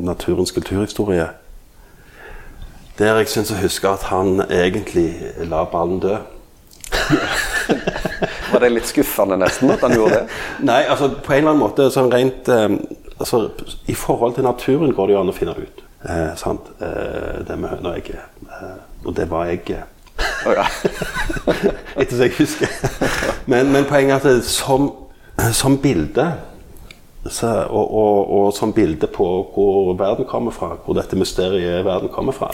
Naturens 0.00 0.52
kulturhistorie. 0.52 1.28
Der 3.00 3.16
jeg 3.16 3.30
syns 3.32 3.48
å 3.54 3.56
huske 3.62 3.88
at 3.88 4.02
han 4.10 4.42
egentlig 4.52 5.08
la 5.48 5.62
ballen 5.64 6.02
dø. 6.02 6.18
Var 8.50 8.60
det 8.60 8.68
litt 8.74 8.90
skuffende 8.90 9.38
nesten 9.40 9.72
at 9.72 9.80
han 9.86 9.94
gjorde 9.96 10.18
det? 10.18 10.40
Nei, 10.68 10.82
altså 10.84 11.08
på 11.14 11.32
en 11.32 11.38
eller 11.38 11.54
annen 11.54 11.62
måte 11.62 11.86
sånn 11.94 12.10
rent 12.12 12.50
eh, 12.52 12.66
altså, 13.16 13.46
I 13.88 13.96
forhold 13.96 14.36
til 14.36 14.44
naturen 14.44 14.92
går 14.92 15.08
det 15.08 15.16
jo 15.16 15.22
an 15.22 15.32
å 15.32 15.36
finne 15.38 15.56
ut. 15.56 15.82
Eh, 16.04 16.28
sant? 16.36 16.68
Eh, 16.76 17.40
det 17.48 17.56
med 17.56 17.72
høna 17.72 17.94
og 17.94 17.96
egget. 18.02 18.44
Eh, 18.44 18.78
og 19.06 19.16
det 19.16 19.30
var 19.32 19.48
egget. 19.48 19.96
Ja. 20.44 20.68
Etter 22.00 22.12
som 22.12 22.24
jeg 22.26 22.36
husker. 22.36 22.78
Men, 23.48 23.72
men 23.72 23.88
poenget 23.88 24.28
er 24.28 24.42
at 24.42 24.48
som, 24.48 24.90
som 25.56 25.80
bilde 25.80 26.26
så, 27.24 27.48
og, 27.68 27.94
og, 27.96 28.32
og 28.36 28.52
som 28.56 28.72
bilde 28.76 29.08
på 29.12 29.30
hvor 29.54 29.94
verden 29.96 30.28
kommer 30.28 30.52
fra, 30.52 30.74
hvor 30.84 30.96
dette 30.96 31.16
mysteriet 31.20 31.84
verden 31.84 32.12
kommer 32.12 32.36
fra, 32.36 32.52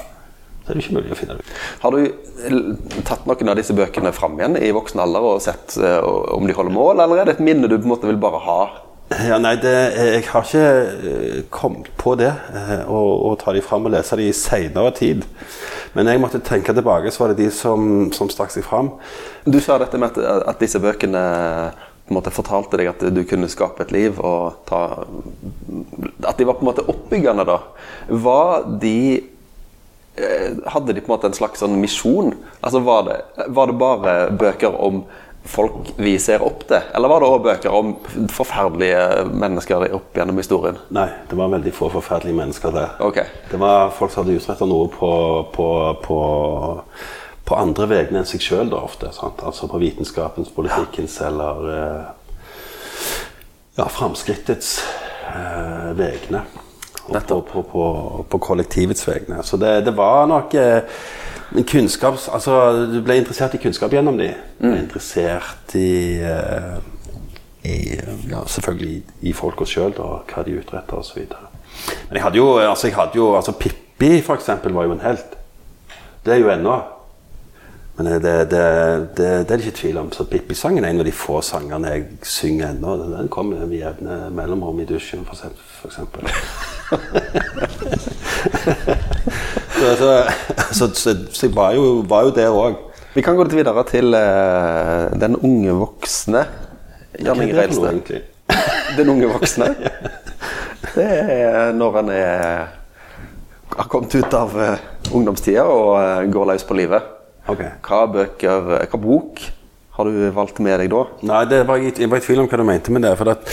så 0.66 0.72
er 0.72 0.78
det 0.78 0.82
ikke 0.82 0.96
mulig 0.96 1.14
å 1.14 1.18
finne 1.18 1.36
det 1.36 1.44
ut. 1.46 1.50
Har 1.84 1.94
du 1.94 3.02
tatt 3.06 3.28
noen 3.30 3.52
av 3.52 3.60
disse 3.60 3.76
bøkene 3.76 4.10
fram 4.10 4.34
igjen 4.40 4.58
i 4.58 4.72
voksen 4.74 4.98
alder 5.04 5.28
og 5.28 5.44
sett 5.44 5.76
eh, 5.78 6.00
om 6.02 6.48
de 6.48 6.56
holder 6.56 6.74
mål, 6.74 7.04
eller 7.04 7.22
er 7.22 7.30
det 7.30 7.36
et 7.36 7.46
minne 7.46 7.70
du 7.70 7.76
på 7.76 7.84
en 7.84 7.92
måte 7.92 8.10
vil 8.10 8.18
bare 8.18 8.42
ha? 8.42 8.58
Ja, 9.14 9.36
nei, 9.38 9.52
det, 9.62 9.70
jeg 9.94 10.24
har 10.32 10.42
ikke 10.42 10.64
eh, 10.66 11.42
kommet 11.54 11.92
på 12.00 12.16
det, 12.18 12.32
eh, 12.58 12.80
å, 12.90 13.02
å 13.28 13.36
ta 13.38 13.54
de 13.54 13.62
fram 13.62 13.86
og 13.86 13.94
lese 13.94 14.18
de 14.18 14.26
i 14.26 14.34
senere 14.34 14.90
tid. 14.98 15.22
Men 15.94 16.10
jeg 16.10 16.18
måtte 16.24 16.42
tenke 16.42 16.74
tilbake, 16.74 17.14
så 17.14 17.22
var 17.22 17.30
det 17.30 17.44
de 17.44 17.52
som, 17.54 18.08
som 18.16 18.26
stakk 18.32 18.50
seg 18.50 18.66
fram. 18.66 18.90
Du 19.46 19.60
sa 19.62 19.78
dette 19.78 20.02
med 20.02 20.18
at, 20.18 20.50
at 20.50 20.58
disse 20.64 20.82
bøkene 20.82 21.22
på 22.06 22.14
en 22.14 22.18
måte 22.18 22.34
fortalte 22.34 22.78
deg 22.78 22.90
at 22.90 23.06
du 23.14 23.22
kunne 23.26 23.50
skape 23.50 23.82
et 23.82 23.94
liv 23.94 24.18
og 24.22 24.60
ta 24.68 24.82
At 26.22 26.38
de 26.38 26.46
var 26.46 26.54
på 26.58 26.62
en 26.62 26.68
måte 26.68 26.84
oppbyggende, 26.86 27.46
da. 27.46 27.60
Var 28.10 28.68
de 28.82 28.98
eh, 29.14 29.32
Hadde 30.66 30.94
de 30.96 31.02
på 31.04 31.10
en 31.10 31.16
måte 31.16 31.28
en 31.30 31.36
slags 31.36 31.60
sånn 31.60 31.76
misjon? 31.80 32.32
Altså 32.64 32.80
var 32.84 33.06
det, 33.08 33.20
var 33.52 33.70
det 33.70 33.78
bare 33.80 34.16
bøker 34.32 34.76
om 34.80 35.04
folk 35.46 35.92
vi 35.96 36.16
ser 36.18 36.42
opp 36.42 36.64
til, 36.68 36.82
eller 36.94 37.10
var 37.10 37.22
det 37.22 37.28
òg 37.30 37.44
bøker 37.44 37.74
om 37.74 37.92
forferdelige 38.34 39.26
mennesker 39.30 39.86
opp 39.94 40.16
gjennom 40.18 40.40
historien? 40.40 40.78
Nei, 40.94 41.06
det 41.30 41.38
var 41.38 41.52
veldig 41.52 41.72
få 41.74 41.90
forferdelige 41.94 42.38
mennesker 42.38 42.74
der. 42.74 42.96
Okay. 43.06 43.30
Det 43.50 43.60
var 43.62 43.92
folk 43.94 44.12
som 44.12 44.24
hadde 44.24 44.40
utretta 44.40 44.68
noe 44.68 44.90
på, 44.92 45.12
på, 45.54 45.68
på, 46.02 46.18
på 47.46 47.60
andre 47.60 47.88
vegne 47.92 48.22
enn 48.22 48.28
seg 48.28 48.42
sjøl, 48.42 48.74
ofte. 48.74 49.12
Sant? 49.14 49.42
Altså 49.46 49.70
på 49.70 49.80
vitenskapens, 49.82 50.50
politikkens 50.56 51.20
eller 51.26 51.72
eh, 51.76 52.04
ja, 53.78 53.86
framskrittets 53.86 54.78
eh, 55.30 55.90
vegne. 55.98 56.42
Og 57.08 57.22
på, 57.22 57.40
på, 57.52 57.62
på, 57.70 57.86
på 58.30 58.38
kollektivets 58.42 59.06
vegne. 59.08 59.42
Så 59.46 59.58
det, 59.60 59.84
det 59.86 59.94
var 59.96 60.26
nok 60.30 60.54
eh, 60.54 60.98
kunnskaps... 61.54 62.28
Altså, 62.34 62.56
du 62.90 63.00
ble 63.06 63.20
interessert 63.20 63.54
i 63.54 63.62
kunnskap 63.62 63.94
gjennom 63.94 64.18
de. 64.18 64.32
Mm. 64.58 64.70
ble 64.70 64.80
interessert 64.80 65.76
i, 65.78 66.18
eh, 66.18 66.74
i 67.66 67.78
ja, 68.30 68.42
selvfølgelig 68.50 68.90
i, 68.96 69.30
i 69.30 69.36
folka 69.36 69.68
sjøl, 69.68 69.94
hva 69.96 70.44
de 70.46 70.58
utretter 70.58 70.98
osv. 70.98 71.22
Men 72.08 72.18
jeg 72.18 72.26
hadde 72.26 72.42
jo 72.42 72.50
altså, 72.58 72.90
jeg 72.90 72.98
hadde 72.98 73.20
jo, 73.20 73.30
altså 73.36 73.54
Pippi, 73.54 74.20
for 74.22 74.34
eksempel, 74.34 74.74
var 74.74 74.88
jo 74.88 74.96
en 74.96 75.06
helt. 75.06 75.38
Det 76.26 76.34
er 76.34 76.42
jo 76.42 76.50
ennå. 76.50 76.76
Men 77.96 78.06
det, 78.06 78.22
det, 78.22 78.50
det, 78.50 78.64
det, 79.16 79.28
det 79.48 79.50
er 79.50 79.56
det 79.56 79.64
ikke 79.64 79.78
tvil 79.78 79.98
om. 80.02 80.10
Så 80.12 80.26
Pippi-sangen 80.28 80.84
er 80.84 80.92
en 80.92 81.00
av 81.00 81.08
de 81.08 81.14
få 81.16 81.40
sangene 81.44 81.94
jeg 81.94 82.08
synger 82.28 82.74
ennå. 82.74 82.96
Den 83.14 83.30
kommer 83.32 83.64
med 83.64 83.78
jevne 83.78 84.26
mellomrom 84.36 84.82
i 84.82 84.88
dusjen, 84.88 85.24
f.eks. 85.24 86.02
så, 89.76 89.96
så, 90.72 90.94
så, 90.94 91.16
så, 91.32 91.46
jeg 91.46 91.54
var 91.56 91.74
jo, 91.74 92.04
var 92.08 92.22
jo 92.26 92.34
der 92.36 92.54
òg. 92.54 92.74
Vi 93.16 93.24
kan 93.24 93.36
gå 93.36 93.46
litt 93.46 93.56
videre 93.56 93.82
til 93.88 94.14
uh, 94.14 95.08
den 95.18 95.36
unge 95.40 95.72
voksne. 95.78 96.42
Jan 97.24 97.42
Inge 97.42 97.56
Reilstad. 97.56 98.12
Den 98.98 99.08
unge 99.10 99.26
voksne. 99.32 99.70
Det 100.96 101.06
er 101.06 101.72
når 101.76 101.96
han 101.96 102.08
er, 102.12 102.68
har 103.72 103.88
kommet 103.92 104.14
ut 104.14 104.36
av 104.36 104.52
uh, 104.56 104.76
ungdomstida 105.16 105.64
og 105.64 105.96
uh, 105.96 106.22
går 106.32 106.52
løs 106.52 106.64
på 106.68 106.76
livet. 106.76 107.02
Okay. 107.48 107.70
Hva 107.86 108.04
bøker, 108.10 108.70
hva 108.90 109.00
bok 109.00 109.42
har 109.96 110.08
du 110.08 110.30
valgt 110.36 110.60
med 110.60 110.76
deg 110.82 110.92
da? 110.92 111.02
Nei, 111.24 111.42
det 111.48 111.62
var, 111.68 111.80
jeg 111.80 112.10
var 112.12 112.20
i 112.20 112.24
tvil 112.24 112.42
om 112.42 112.48
hva 112.50 112.60
du 112.60 112.66
mente 112.68 112.92
med 112.92 113.06
det. 113.06 113.16
for 113.16 113.32
at 113.32 113.48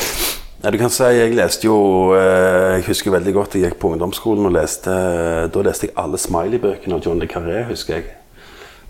ja, 0.64 0.72
du 0.72 0.78
kan 0.80 0.92
si, 0.94 1.04
Jeg 1.04 1.36
leste 1.36 1.68
jo 1.68 1.78
eh, 2.16 2.78
Jeg 2.78 2.88
husker 2.88 3.12
veldig 3.12 3.34
godt 3.36 3.56
jeg 3.58 3.68
gikk 3.68 3.80
på 3.82 3.94
ungdomsskolen 3.94 4.48
og 4.48 4.56
leste 4.56 4.94
Da 5.52 5.64
leste 5.68 5.90
jeg 5.90 5.98
alle 6.00 6.20
Smiley-bøkene 6.22 6.98
av 6.98 7.04
John 7.06 7.20
le 7.20 7.28
Carré, 7.28 7.66
husker 7.68 8.00
jeg. 8.00 8.12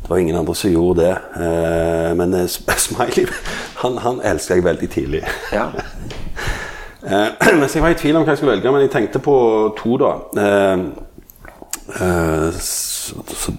Det 0.04 0.10
var 0.12 0.20
ingen 0.20 0.36
andre 0.36 0.56
som 0.56 0.72
gjorde 0.72 1.06
det. 1.06 1.14
Eh, 1.40 2.12
men 2.20 2.34
eh, 2.38 2.48
Smiley 2.86 3.26
han, 3.82 3.98
han 4.04 4.22
elska 4.24 4.60
jeg 4.60 4.68
veldig 4.70 4.90
tidlig. 4.90 5.26
Ja. 5.54 5.70
Eh, 7.04 7.56
mens 7.60 7.74
jeg 7.76 7.84
var 7.84 7.92
i 7.92 7.98
tvil 8.00 8.16
om 8.16 8.24
hva 8.24 8.32
jeg 8.32 8.40
skulle 8.40 8.54
velge, 8.54 8.72
men 8.72 8.86
jeg 8.86 8.92
tenkte 8.94 9.20
på 9.20 9.34
to, 9.76 9.98
da. 10.00 10.12
Eh, 10.40 10.84
eh, 12.00 12.62
så, 12.64 13.52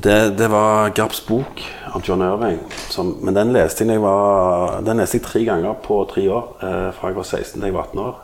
det, 0.00 0.30
det 0.38 0.48
var 0.48 0.88
Garps 0.96 1.26
bok 1.26 1.60
av 1.92 2.02
John 2.04 2.22
Irving. 2.22 2.58
Som, 2.88 3.16
men 3.20 3.36
den 3.36 3.52
leste 3.52 3.84
jeg, 3.84 4.00
var, 4.00 4.78
den 4.86 5.02
leste 5.02 5.18
jeg 5.18 5.26
tre 5.26 5.42
ganger 5.44 5.74
på 5.84 5.98
tre 6.08 6.24
år. 6.32 6.46
Eh, 6.64 6.86
fra 6.96 7.10
jeg 7.10 7.18
var 7.18 7.26
16 7.28 7.58
til 7.58 7.66
jeg 7.68 7.76
var 7.76 7.90
18 7.90 8.00
år. 8.00 8.22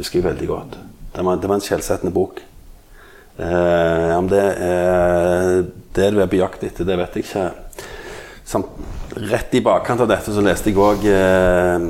Husker 0.00 0.18
jeg 0.18 0.26
veldig 0.26 0.48
godt. 0.50 0.78
Det 1.12 1.26
var, 1.26 1.38
det 1.38 1.50
var 1.50 1.60
en 1.60 1.66
skjellsettende 1.68 2.14
bok. 2.14 2.42
Eh, 3.38 4.10
om 4.16 4.26
det 4.28 4.42
er 4.42 5.62
det 5.94 6.08
du 6.12 6.18
er 6.20 6.32
på 6.32 6.40
jakt 6.40 6.64
etter, 6.66 6.88
det 6.88 6.98
vet 6.98 7.20
jeg 7.20 7.28
ikke. 7.28 7.44
Samt, 8.48 8.72
rett 9.30 9.54
i 9.54 9.62
bakkant 9.62 10.02
av 10.02 10.10
dette 10.10 10.34
så 10.34 10.42
leste 10.42 10.72
jeg 10.72 10.80
òg 10.82 11.06
eh, 11.06 11.86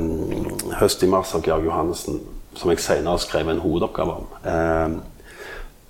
'Høst 0.77 1.01
i 1.01 1.09
mars' 1.09 1.33
av 1.33 1.41
Georg 1.45 1.65
Johannessen. 1.65 2.21
som 2.53 2.69
jeg 2.69 2.79
senere 2.85 3.17
skrev 3.17 3.49
en 3.49 3.63
hovedoppgave 3.63 4.11
om. 4.13 4.27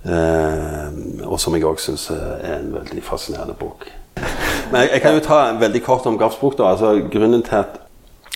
Eh, 0.04 0.88
og 1.24 1.38
som 1.40 1.54
jeg 1.56 1.64
òg 1.64 1.80
syns 1.80 2.10
er 2.12 2.58
en 2.58 2.74
veldig 2.74 3.02
fascinerende 3.04 3.56
bok. 3.56 3.86
Men 4.70 4.82
jeg, 4.82 4.90
jeg, 4.92 5.00
kan 5.04 5.16
jo 5.16 5.24
ta 5.24 5.38
en 5.48 5.60
veldig 5.62 5.80
kort 5.84 6.06
om 6.06 6.18
Garfs 6.20 6.36
bok. 6.40 6.58
da, 6.58 6.74
altså 6.74 6.98
Grunnen 7.12 7.42
til 7.46 7.62
at 7.62 7.80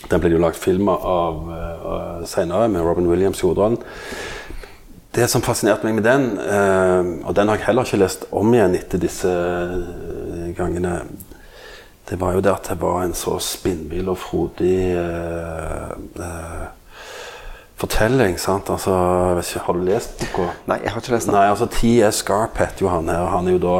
den 0.09 0.21
ble 0.23 0.33
jo 0.33 0.41
lagt 0.41 0.57
film 0.57 0.89
av 0.89 1.39
uh, 1.45 2.25
senere, 2.25 2.69
med 2.71 2.85
Robin 2.85 3.09
Williams 3.09 3.41
i 3.41 3.45
hovedrollen. 3.45 3.77
Det 5.13 5.25
som 5.29 5.43
fascinerte 5.43 5.85
meg 5.85 5.99
med 5.99 6.07
den, 6.07 6.27
uh, 6.39 7.27
og 7.27 7.35
den 7.37 7.51
har 7.51 7.59
jeg 7.59 7.67
heller 7.67 7.85
ikke 7.85 8.01
lest 8.01 8.25
om 8.31 8.53
igjen 8.53 8.77
etter 8.79 9.01
disse 9.01 9.33
gangene, 10.57 11.01
det 12.09 12.17
var 12.17 12.33
jo 12.33 12.41
det 12.41 12.53
at 12.55 12.71
det 12.71 12.79
var 12.81 13.03
en 13.03 13.13
så 13.17 13.35
spinnvill 13.43 14.09
og 14.09 14.17
frodig 14.23 14.77
uh, 14.97 16.69
fortelling. 17.79 18.37
sant? 18.39 18.69
Altså, 18.69 18.93
ikke, 19.39 19.65
Har 19.65 19.73
du 19.73 19.83
lest 19.87 20.19
boka? 20.19 20.51
Nei, 20.67 20.79
jeg 20.83 20.91
har 20.93 21.03
ikke 21.03 21.15
lest 21.15 21.29
den. 21.29 21.35
Nei, 21.35 21.49
altså 21.49 21.67
T.S. 21.71 22.23
Heter 22.27 22.81
jo 22.81 22.89
han 22.91 23.09
her. 23.09 23.29
Han 23.33 23.47
er 23.47 23.57
jo 23.57 23.65
da 23.65 23.75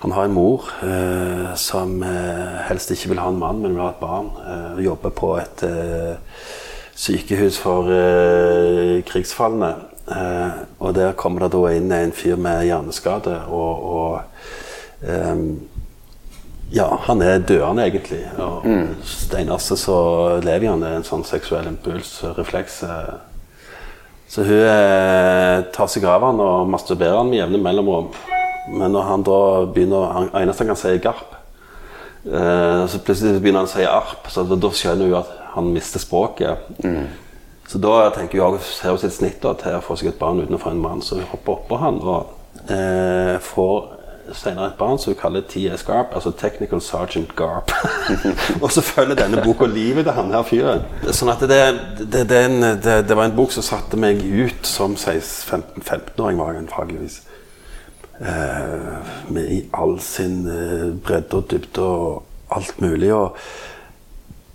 han 0.00 0.14
har 0.16 0.24
en 0.24 0.32
mor 0.32 0.64
eh, 0.80 1.50
som 1.60 1.98
eh, 2.02 2.60
helst 2.70 2.88
ikke 2.94 3.10
vil 3.10 3.18
ha 3.20 3.28
en 3.28 3.40
mann, 3.40 3.58
men 3.60 3.74
vil 3.74 3.82
ha 3.84 3.90
et 3.92 4.00
barn. 4.00 4.30
Eh, 4.40 4.78
jobber 4.86 5.12
på 5.12 5.34
et 5.36 5.64
eh, 5.66 6.14
sykehus 6.96 7.58
for 7.60 7.90
eh, 7.92 9.02
krigsfalne. 9.04 9.74
Eh, 10.08 10.62
og 10.80 10.94
der 10.96 11.12
kommer 11.20 11.44
det 11.44 11.52
da 11.52 11.74
inn 11.76 11.92
en 11.92 12.16
fyr 12.16 12.40
med 12.40 12.64
hjerneskade. 12.70 13.42
Og, 13.52 13.84
og 13.92 14.20
ja, 16.70 16.86
han 17.06 17.22
er 17.22 17.42
døende, 17.42 17.86
egentlig. 17.88 18.22
Og 18.38 18.66
mm. 18.66 18.92
eneste 19.38 19.76
så 19.78 19.96
lever 20.44 20.70
han 20.70 20.84
en 20.86 21.06
sånn 21.06 21.26
seksuell 21.26 21.66
impuls, 21.70 22.20
refleks. 22.36 22.80
Så 24.30 24.46
hun 24.46 25.66
tar 25.74 25.90
seg 25.90 26.06
av 26.06 26.22
han 26.28 26.38
og 26.42 26.70
masturberer 26.70 27.18
han 27.18 27.32
med 27.32 27.42
jevne 27.42 27.62
mellomrom. 27.64 28.12
Men 28.70 28.94
når 28.94 29.06
han 29.08 29.26
da 29.26 29.40
begynner 29.74 30.30
eneste 30.38 30.64
han 30.64 30.72
kan 30.72 30.78
si, 30.78 30.92
er 30.94 31.02
garp. 31.02 31.36
Eh, 32.24 32.86
så 32.86 33.00
plutselig 33.00 33.40
begynner 33.40 33.64
han 33.64 33.70
å 33.70 33.72
si 33.72 33.86
arp, 33.88 34.28
så 34.28 34.44
da, 34.44 34.70
skjønner 34.76 35.08
hun 35.08 35.20
at 35.22 35.30
han 35.54 35.70
mister 35.74 36.02
språket. 36.02 36.68
Mm. 36.84 37.06
Så 37.70 37.78
da 37.80 38.10
tenker 38.14 38.42
hun 38.42 38.58
ser 38.66 38.92
hun 38.92 39.00
sitt 39.00 39.16
snitt 39.16 39.40
da, 39.42 39.54
til 39.58 39.78
å 39.78 39.84
få 39.84 39.96
seg 39.96 40.12
et 40.12 40.20
barn 40.20 40.42
uten 40.42 40.58
å 40.58 40.60
få 40.60 40.74
en 40.74 40.82
mann, 40.82 41.02
så 41.02 41.20
hun 41.20 41.28
hopper 41.30 41.56
oppå 41.56 41.80
han 41.80 42.00
og 42.02 42.68
eh, 42.68 43.36
får 43.46 43.99
senere 44.36 44.70
et 44.70 44.78
barn 44.78 44.98
som 44.98 45.12
hun 45.12 45.18
kaller 45.20 45.46
TS 45.48 45.82
Garp, 45.86 46.14
altså 46.14 46.30
Technical 46.30 46.80
Sergeant 46.84 47.32
Garp. 47.36 47.72
og 48.62 48.68
så 48.72 48.84
følger 48.84 49.18
denne 49.18 49.42
boka 49.44 49.66
livet 49.66 50.06
til 50.06 50.16
han 50.16 50.34
her 50.34 50.46
fyren. 50.46 50.84
Sånn 51.10 51.32
at 51.32 51.42
det, 51.50 51.60
det, 52.00 52.26
det, 52.30 52.44
det, 52.84 53.16
var 53.16 53.26
en 53.26 53.36
bok 53.36 53.54
som 53.54 53.66
satte 53.66 53.98
meg 54.00 54.22
ut 54.22 54.66
som 54.66 54.94
15-åring, 54.96 56.38
var 56.38 56.54
jeg 56.54 56.64
antageligvis. 56.66 57.20
Eh, 58.20 58.96
med 59.32 59.48
i 59.48 59.60
all 59.72 59.94
sin 60.04 60.42
eh, 60.44 60.90
bredde 61.00 61.38
og 61.38 61.46
dybde 61.48 61.80
og 61.80 62.52
alt 62.52 62.80
mulig. 62.82 63.14
Og 63.16 63.36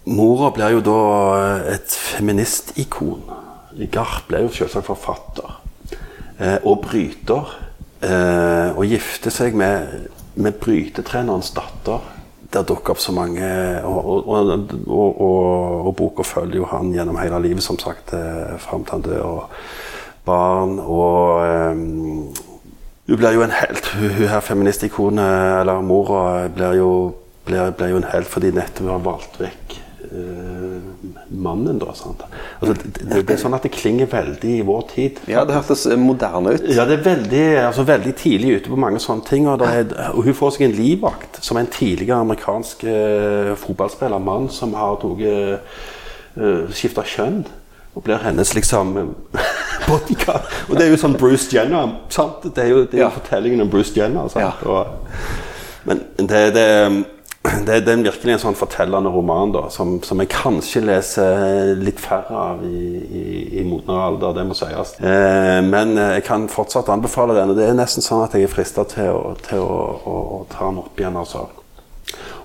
mora 0.06 0.52
blir 0.54 0.76
jo 0.76 0.84
da 0.86 1.00
eh, 1.40 1.72
et 1.74 1.96
feministikon. 2.14 3.26
Garp 3.92 4.30
ble 4.30 4.44
jo 4.46 4.54
selvsagt 4.54 4.88
forfatter 4.88 5.62
og 6.64 6.82
bryter. 6.84 7.50
Og 8.06 8.84
gifte 8.86 9.32
seg 9.34 9.56
med, 9.58 10.10
med 10.36 10.60
brytetrenerens 10.62 11.54
datter. 11.56 12.04
Der 12.54 12.64
dukker 12.68 12.94
opp 12.94 13.02
så 13.02 13.12
mange 13.16 13.44
Og, 13.84 14.28
og, 14.30 14.52
og, 14.88 15.22
og 15.88 15.92
boka 15.98 16.24
følger 16.24 16.62
jo 16.62 16.68
han 16.70 16.94
gjennom 16.94 17.18
hele 17.20 17.42
livet, 17.44 17.64
som 17.66 17.80
sagt, 17.82 18.14
fram 18.64 18.86
til 18.86 18.98
han 18.98 19.06
dør. 19.08 19.24
Og 19.26 20.26
barn 20.26 20.78
og 20.80 22.36
hun 23.06 23.18
blir 23.22 23.36
jo 23.36 23.44
en 23.46 23.54
helt. 23.54 23.90
Hun, 23.96 24.10
hun 24.18 24.32
her 24.32 24.46
feministikonet, 24.46 25.62
eller 25.62 25.82
mora, 25.86 26.48
blir 26.50 26.80
jo, 26.80 26.92
blir, 27.46 27.74
blir 27.78 27.94
jo 27.94 28.02
en 28.02 28.12
helt 28.14 28.30
fordi 28.30 28.54
nettopp 28.56 28.94
har 28.96 29.04
valgt 29.06 29.42
vekk 29.42 29.82
mannen. 31.30 31.80
da, 31.80 31.94
sant? 31.98 32.24
Altså, 32.60 32.76
det, 32.76 33.08
det, 33.10 33.34
er 33.36 33.42
sånn 33.42 33.58
at 33.58 33.66
det 33.66 33.74
klinger 33.76 34.10
veldig 34.12 34.54
i 34.60 34.64
vår 34.66 34.86
tid. 34.92 35.20
Ja, 35.32 35.46
det 35.48 35.58
hørtes 35.58 35.86
moderne 36.00 36.56
ut. 36.56 36.68
Ja, 36.70 36.86
det 36.90 37.00
er 37.00 37.06
veldig, 37.08 37.44
altså, 37.66 37.86
veldig 37.88 38.16
tidlig 38.20 38.60
ute 38.60 38.74
på 38.74 38.80
mange 38.80 39.02
sånne 39.04 39.28
ting. 39.28 39.50
Og, 39.52 39.66
er, 39.66 39.90
og 40.14 40.24
hun 40.28 40.38
får 40.38 40.56
seg 40.56 40.68
en 40.70 40.78
livvakt 40.78 41.42
som 41.46 41.60
en 41.60 41.70
tidligere 41.72 42.22
amerikansk 42.26 42.88
uh, 42.88 43.54
fotballspiller, 43.60 44.24
mann 44.24 44.50
som 44.54 44.76
har 44.78 45.00
tatt 45.02 45.24
uh, 45.26 46.74
skifta 46.76 47.06
kjønn. 47.16 47.44
Og 47.96 48.04
blir 48.04 48.20
hennes 48.20 48.50
liksom 48.58 48.94
bodyguard. 49.88 50.48
Og 50.68 50.76
det 50.76 50.86
er 50.86 50.92
jo 50.92 51.00
sånn 51.00 51.16
Bruce 51.20 51.48
Jenner. 51.54 51.94
Sant? 52.12 52.44
Det 52.44 52.66
er 52.66 52.74
jo, 52.74 52.84
det 52.84 53.00
er 53.00 53.06
jo 53.06 53.08
ja. 53.08 53.12
fortellingen 53.22 53.64
om 53.64 53.72
Bruce 53.72 53.96
Jenner. 53.96 54.28
Ja. 54.36 54.52
Og, 54.68 54.90
men 55.88 56.02
det, 56.20 56.42
det, 56.58 56.66
det, 57.66 57.80
det, 57.86 57.94
er 57.94 58.04
virkelig 58.06 58.34
en 58.36 58.42
sånn 58.46 58.58
fortellende 58.58 59.12
roman 59.14 59.54
da, 59.54 59.66
som, 59.74 59.98
som, 60.06 60.22
jeg 60.22 60.32
kanskje 60.34 60.84
leser 60.86 61.76
litt 61.80 62.00
færre 62.02 62.40
av 62.40 62.64
i, 62.66 62.80
i, 63.06 63.26
i 63.62 63.66
modnere 63.68 64.08
alder, 64.10 64.36
det 64.38 64.48
må 64.50 64.58
sies. 64.58 64.96
Eh, 65.00 65.60
men 65.66 65.96
jeg 66.00 66.26
kan 66.28 66.48
fortsatt 66.52 66.92
anbefale 66.94 67.38
den. 67.38 67.54
Og 67.54 67.60
det 67.60 67.70
er 67.70 67.78
nesten 67.78 68.06
sånn 68.06 68.24
at 68.26 68.36
jeg 68.36 68.48
er 68.48 68.52
frista 68.52 68.86
til, 68.90 69.12
å, 69.14 69.36
til 69.46 69.64
å, 69.64 69.80
å, 70.02 70.18
å, 70.40 70.42
ta 70.52 70.70
den 70.70 70.82
opp 70.84 71.02
igjen. 71.02 71.22
Altså. 71.22 71.48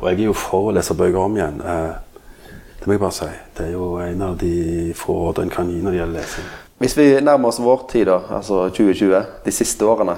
Og 0.00 0.08
jeg 0.08 0.18
er 0.18 0.26
jo 0.30 0.36
for 0.36 0.70
å 0.70 0.74
lese 0.76 0.96
bøker 0.98 1.22
om 1.22 1.38
igjen. 1.38 1.60
Eh, 1.60 2.56
det 2.80 2.88
må 2.88 2.96
jeg 2.96 3.02
bare 3.02 3.12
si. 3.12 3.30
Det 3.56 3.66
er 3.68 3.74
jo 3.74 3.92
en 4.00 4.22
av 4.24 4.36
de 4.40 4.54
få 4.96 5.18
rådene 5.26 5.50
en 5.50 5.54
kan 5.54 5.68
gi 5.68 5.82
når 5.84 5.92
det 5.92 6.00
gjelder 6.00 6.20
lesing. 6.22 6.50
Hvis 6.80 6.96
vi 6.96 7.10
nærmer 7.20 7.50
oss 7.50 7.58
vår 7.60 7.82
tid, 7.90 8.06
da, 8.08 8.22
altså 8.38 8.62
2020, 8.72 9.26
de 9.44 9.52
siste 9.52 9.84
årene 9.84 10.14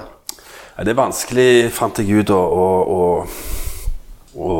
Det 0.77 0.93
er 0.93 0.95
vanskelig, 0.95 1.71
fant 1.75 1.99
jeg 1.99 2.23
ut, 2.23 2.31
å, 2.31 3.17
å, 4.35 4.53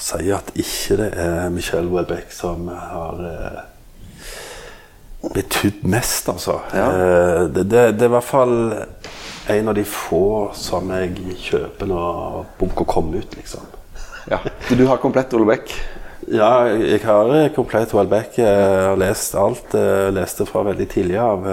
si 0.00 0.30
at 0.32 0.52
ikke 0.56 0.96
det 1.00 1.10
er 1.20 1.50
Michelle 1.52 1.90
Welbeck 1.92 2.32
som 2.32 2.68
har 2.72 3.20
eh, 3.28 3.60
betydd 5.34 5.84
mest, 5.84 6.30
altså. 6.32 6.60
Ja. 6.72 6.88
Eh, 6.88 7.42
det, 7.52 7.66
det, 7.68 7.84
det, 7.98 8.06
er 8.06 8.12
i 8.12 8.14
hvert 8.16 8.30
fall 8.30 8.56
en 9.50 9.72
av 9.72 9.76
de 9.76 9.84
få 9.84 10.50
som 10.56 10.92
jeg 10.94 11.36
kjøper 11.50 11.90
når 11.90 12.44
boka 12.60 12.86
kommer 12.88 13.20
ut, 13.20 13.36
liksom. 13.36 13.66
Ja. 14.30 14.38
Du 14.68 14.84
har 14.86 15.00
komplett 15.02 15.34
Olbeck? 15.34 15.72
Ja, 16.28 16.68
jeg 16.68 17.00
har 17.02 17.30
eh, 17.34 17.48
komplett 17.54 17.94
Welbeck. 17.94 18.36
Jeg 18.38 18.46
eh, 18.46 18.84
har 18.90 18.98
lest 19.00 19.34
alt. 19.34 19.72
Jeg 19.72 20.10
eh, 20.10 20.12
leste 20.14 20.44
fra 20.46 20.62
veldig 20.68 20.86
tidlig 20.92 21.16
av. 21.18 21.48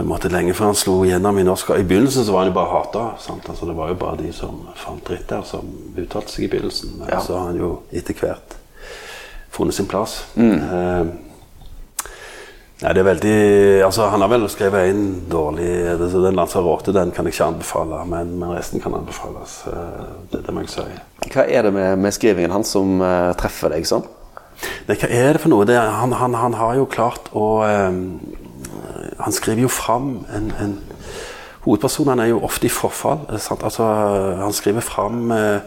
På 0.00 0.04
en 0.04 0.08
måte 0.08 0.30
lenge 0.32 0.54
før 0.56 0.70
han 0.70 0.76
slo 0.80 0.94
gjennom 1.04 1.36
i 1.36 1.42
norsk. 1.44 1.74
I 1.76 1.82
begynnelsen 1.84 2.24
så 2.24 2.32
var 2.32 2.46
han 2.46 2.48
jo 2.48 2.54
bare 2.56 2.70
hata. 2.72 3.00
Altså, 3.20 3.66
det 3.68 3.74
var 3.76 3.90
jo 3.90 3.96
bare 4.00 4.16
de 4.16 4.30
som 4.32 4.62
fant 4.72 5.02
dritt 5.04 5.26
der, 5.28 5.42
som 5.44 5.66
uttalte 5.92 6.32
seg 6.32 6.46
i 6.46 6.48
begynnelsen. 6.54 6.94
Men 7.02 7.10
ja. 7.12 7.18
så 7.20 7.36
har 7.36 7.50
han 7.50 7.58
jo 7.60 7.68
etter 7.92 8.16
hvert 8.16 8.54
funnet 9.52 9.76
sin 9.76 9.90
plass. 9.90 10.14
Mm. 10.40 10.56
Nei, 12.80 12.94
det 12.96 13.02
er 13.02 13.08
veldig 13.10 13.36
Altså, 13.84 14.08
han 14.08 14.24
har 14.24 14.32
vel 14.32 14.48
skrevet 14.48 14.88
en 14.88 15.04
dårlig 15.28 15.68
Den 16.00 16.38
'Lanzarote' 16.38 16.96
den 16.96 17.12
kan 17.12 17.28
jeg 17.28 17.36
ikke 17.36 17.50
anbefale, 17.52 18.00
men, 18.08 18.38
men 18.40 18.56
resten 18.56 18.80
kan 18.80 18.96
anbefales. 18.96 19.66
Det, 20.32 20.40
det, 20.46 20.54
må 20.54 20.64
jeg 20.64 20.72
si. 20.78 20.86
Hva 21.28 21.44
er 21.44 21.68
det 21.68 21.76
med, 21.76 21.98
med 22.00 22.16
skrivingen 22.16 22.56
hans 22.56 22.72
som 22.72 23.04
uh, 23.04 23.36
treffer 23.36 23.76
deg 23.76 23.84
sånn? 23.84 24.08
Nei, 24.88 24.96
hva 24.96 25.12
er 25.12 25.36
det 25.36 25.44
for 25.44 25.52
noe? 25.52 25.68
Det, 25.68 25.76
han, 25.76 26.16
han, 26.16 26.40
han, 26.40 26.56
har 26.56 26.80
jo 26.80 26.88
klart 26.88 27.28
å 27.36 27.60
um, 27.68 28.16
Han 29.24 29.32
skriver 29.32 29.62
jo 29.66 29.68
fram 29.68 30.26
en, 30.36 30.52
en 30.60 30.78
Hovedpersonene 31.60 32.24
er 32.24 32.30
jo 32.32 32.40
ofte 32.46 32.70
i 32.70 32.72
forfall. 32.72 33.26
Altså, 33.30 33.84
han 34.40 34.54
skriver 34.56 34.80
fram 34.80 35.32
eh, 35.34 35.60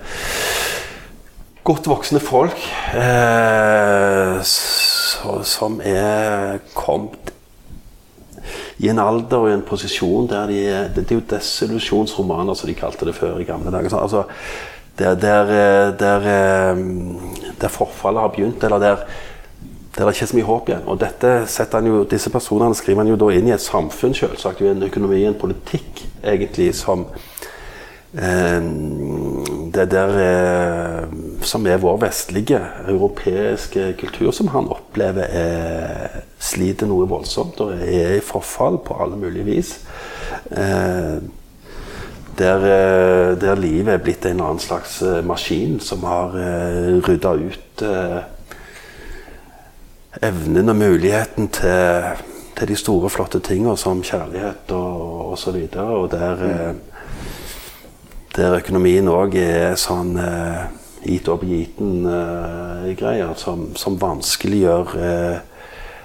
godt 1.63 1.87
voksne 1.87 2.21
folk. 2.23 2.57
Uh, 2.93 4.41
som 5.45 5.77
er 5.85 6.57
kommet 6.73 7.29
i 8.81 8.89
en 8.89 8.99
alder 8.99 9.37
og 9.37 9.51
i 9.51 9.53
en 9.53 9.63
posisjon 9.63 10.27
der 10.27 10.49
de 10.49 10.63
Det, 10.95 10.95
Det, 10.95 11.11
er 11.11 11.15
jo 11.15 11.29
desillusjonsromaner, 11.29 12.53
som 12.53 12.67
de 12.67 12.75
kalte 12.75 13.05
det 13.05 13.15
før 13.15 13.37
i 13.39 13.47
gamle 13.47 13.71
dager. 13.71 13.93
Altså, 13.95 14.23
der, 14.99 15.15
der, 15.15 15.45
der, 15.91 16.75
der, 17.61 17.67
forfallet 17.67 18.21
har 18.21 18.27
begynt, 18.27 18.63
eller 18.63 18.79
der, 18.79 18.97
der 19.97 20.05
det 20.05 20.15
ikke 20.15 20.25
er 20.25 20.31
så 20.31 20.37
mye 20.37 20.47
håp 20.47 20.69
igjen. 20.69 20.87
Og 20.89 20.99
dette 21.01 21.33
jo, 21.85 22.03
Disse 22.09 22.29
personene 22.33 22.75
skriver 22.75 23.03
han 23.03 23.11
jo 23.11 23.19
da 23.21 23.29
inn 23.29 23.47
i 23.47 23.53
et 23.53 23.61
samfunn, 23.61 24.15
selvsagt, 24.17 24.61
i 24.61 24.71
en 24.71 24.87
økonomi, 24.87 25.21
en 25.25 25.37
politikk, 25.37 26.01
egentlig, 26.23 26.71
som 26.75 27.05
eh, 28.17 28.61
det 29.73 29.85
der 29.91 30.15
eh, 30.23 31.13
som 31.45 31.67
er 31.67 31.81
vår 31.81 32.01
vestlige, 32.07 32.59
europeiske 32.87 33.93
kultur, 33.99 34.31
som 34.31 34.49
han 34.53 34.71
opplever 34.73 35.29
er, 35.29 36.19
sliter 36.39 36.89
noe 36.89 37.07
voldsomt 37.09 37.61
og 37.61 37.77
er 37.77 38.17
i 38.17 38.25
forfall 38.25 38.81
på 38.85 38.97
alle 38.97 39.17
mulige 39.17 39.45
vis. 39.45 39.73
Eh, 40.51 41.21
der, 42.37 42.65
eh, 42.65 43.31
der, 43.41 43.61
livet 43.61 43.93
er 43.93 44.01
blitt 44.01 44.25
en 44.25 44.41
annen 44.41 44.61
slags 44.61 45.03
maskin 45.25 45.77
som 45.79 46.01
har 46.09 46.33
rydda 47.05 47.37
ut 47.37 47.83
evnen 50.21 50.69
og 50.69 50.75
muligheten 50.75 51.47
til, 51.47 52.03
til 52.57 52.67
de 52.67 52.75
store, 52.75 53.09
flotte 53.09 53.39
tingene 53.39 53.77
som 53.77 54.03
kjærlighet 54.03 54.71
og 54.75 55.33
osv. 55.33 55.55
Og, 55.55 55.69
så 55.73 55.85
og 55.85 56.11
der, 56.11 56.43
eh, 56.49 56.73
der 58.35 58.59
økonomien 58.59 59.09
òg 59.09 59.37
er 59.41 59.79
sånn 59.79 60.17
eh, 60.21 60.61
gitt 61.03 61.27
og 61.31 61.41
begiten 61.43 62.05
eh, 62.07 63.33
som, 63.39 63.71
som 63.75 63.97
vanskeliggjør 64.01 64.93
eh, 64.99 65.41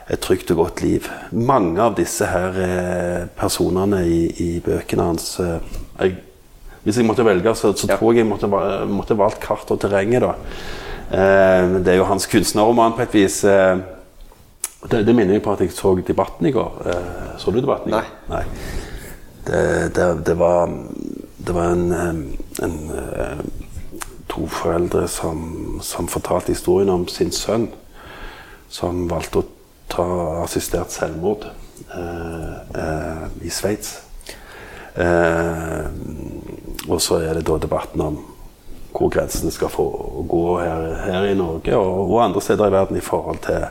et 0.09 0.23
trygt 0.25 0.51
og 0.55 0.63
godt 0.63 0.83
liv. 0.83 1.09
Mange 1.33 1.83
av 1.85 1.97
disse 1.99 2.27
her 2.27 2.57
eh, 2.65 3.27
personene 3.37 4.03
i, 4.09 4.23
i, 4.41 4.49
bøkene 4.65 5.11
hans 5.11 5.37
eh, 5.45 5.59
jeg, 6.01 6.17
Hvis 6.83 6.97
jeg 6.97 7.05
måtte 7.05 7.25
velge, 7.27 7.53
så, 7.59 7.75
så 7.77 7.91
tror 7.91 8.15
jeg 8.15 8.23
jeg 8.23 8.29
måtte, 8.31 8.49
måtte 8.89 9.17
valgt 9.19 9.43
kart 9.45 9.69
og 9.71 9.81
terrenget. 9.83 10.25
da. 10.25 10.33
Eh, 11.09 11.77
det 11.85 11.93
er 11.93 12.01
jo 12.01 12.09
hans 12.09 12.27
kunstnerroman 12.27 12.97
på 12.97 13.05
et 13.05 13.17
vis. 13.21 13.43
Eh, 14.83 14.89
det, 14.91 15.03
det, 15.07 15.15
minner 15.15 15.37
meg 15.37 15.45
på 15.45 15.55
at 15.55 15.65
jeg 15.65 15.75
så 15.77 15.95
Debatten 16.01 16.47
i 16.47 16.55
går. 16.55 16.83
Eh, 16.87 17.33
så 17.39 17.51
du 17.51 17.61
Debatten 17.61 17.93
i 17.93 17.97
går? 17.97 18.13
Nei. 18.33 18.45
Det, 19.49 19.63
det, 19.97 20.09
det, 20.27 20.39
var, 20.39 20.69
det 21.47 21.55
var 21.57 21.73
en, 21.73 21.93
en, 22.63 22.75
to 24.29 24.45
foreldre 24.53 25.07
som, 25.09 25.79
som 25.83 26.09
fortalte 26.09 26.53
historien 26.53 26.91
om 26.93 27.07
sin 27.09 27.33
sønn 27.33 27.71
som 28.69 29.07
valgte 29.09 29.41
å 29.41 29.47
ta 29.89 30.07
assistert 30.45 30.93
selvmord 30.93 31.49
eh, 31.49 32.57
eh, 32.83 33.25
i 33.49 33.53
Sveits. 33.53 33.95
Eh, 34.99 35.87
og 36.89 37.01
så 37.03 37.23
er 37.23 37.39
det 37.39 37.47
da 37.49 37.57
debatten 37.61 38.05
om 38.05 38.19
hvor 38.93 39.13
grensene 39.13 39.53
skal 39.55 39.71
få 39.71 39.87
gå 40.29 40.45
her, 40.59 40.87
her 41.05 41.27
i 41.29 41.37
Norge 41.39 41.77
og, 41.77 41.99
og, 42.09 42.23
andre 42.25 42.43
steder 42.43 42.71
i 42.71 42.75
verden 42.75 42.99
i 42.99 43.05
forhold 43.05 43.39
til 43.45 43.67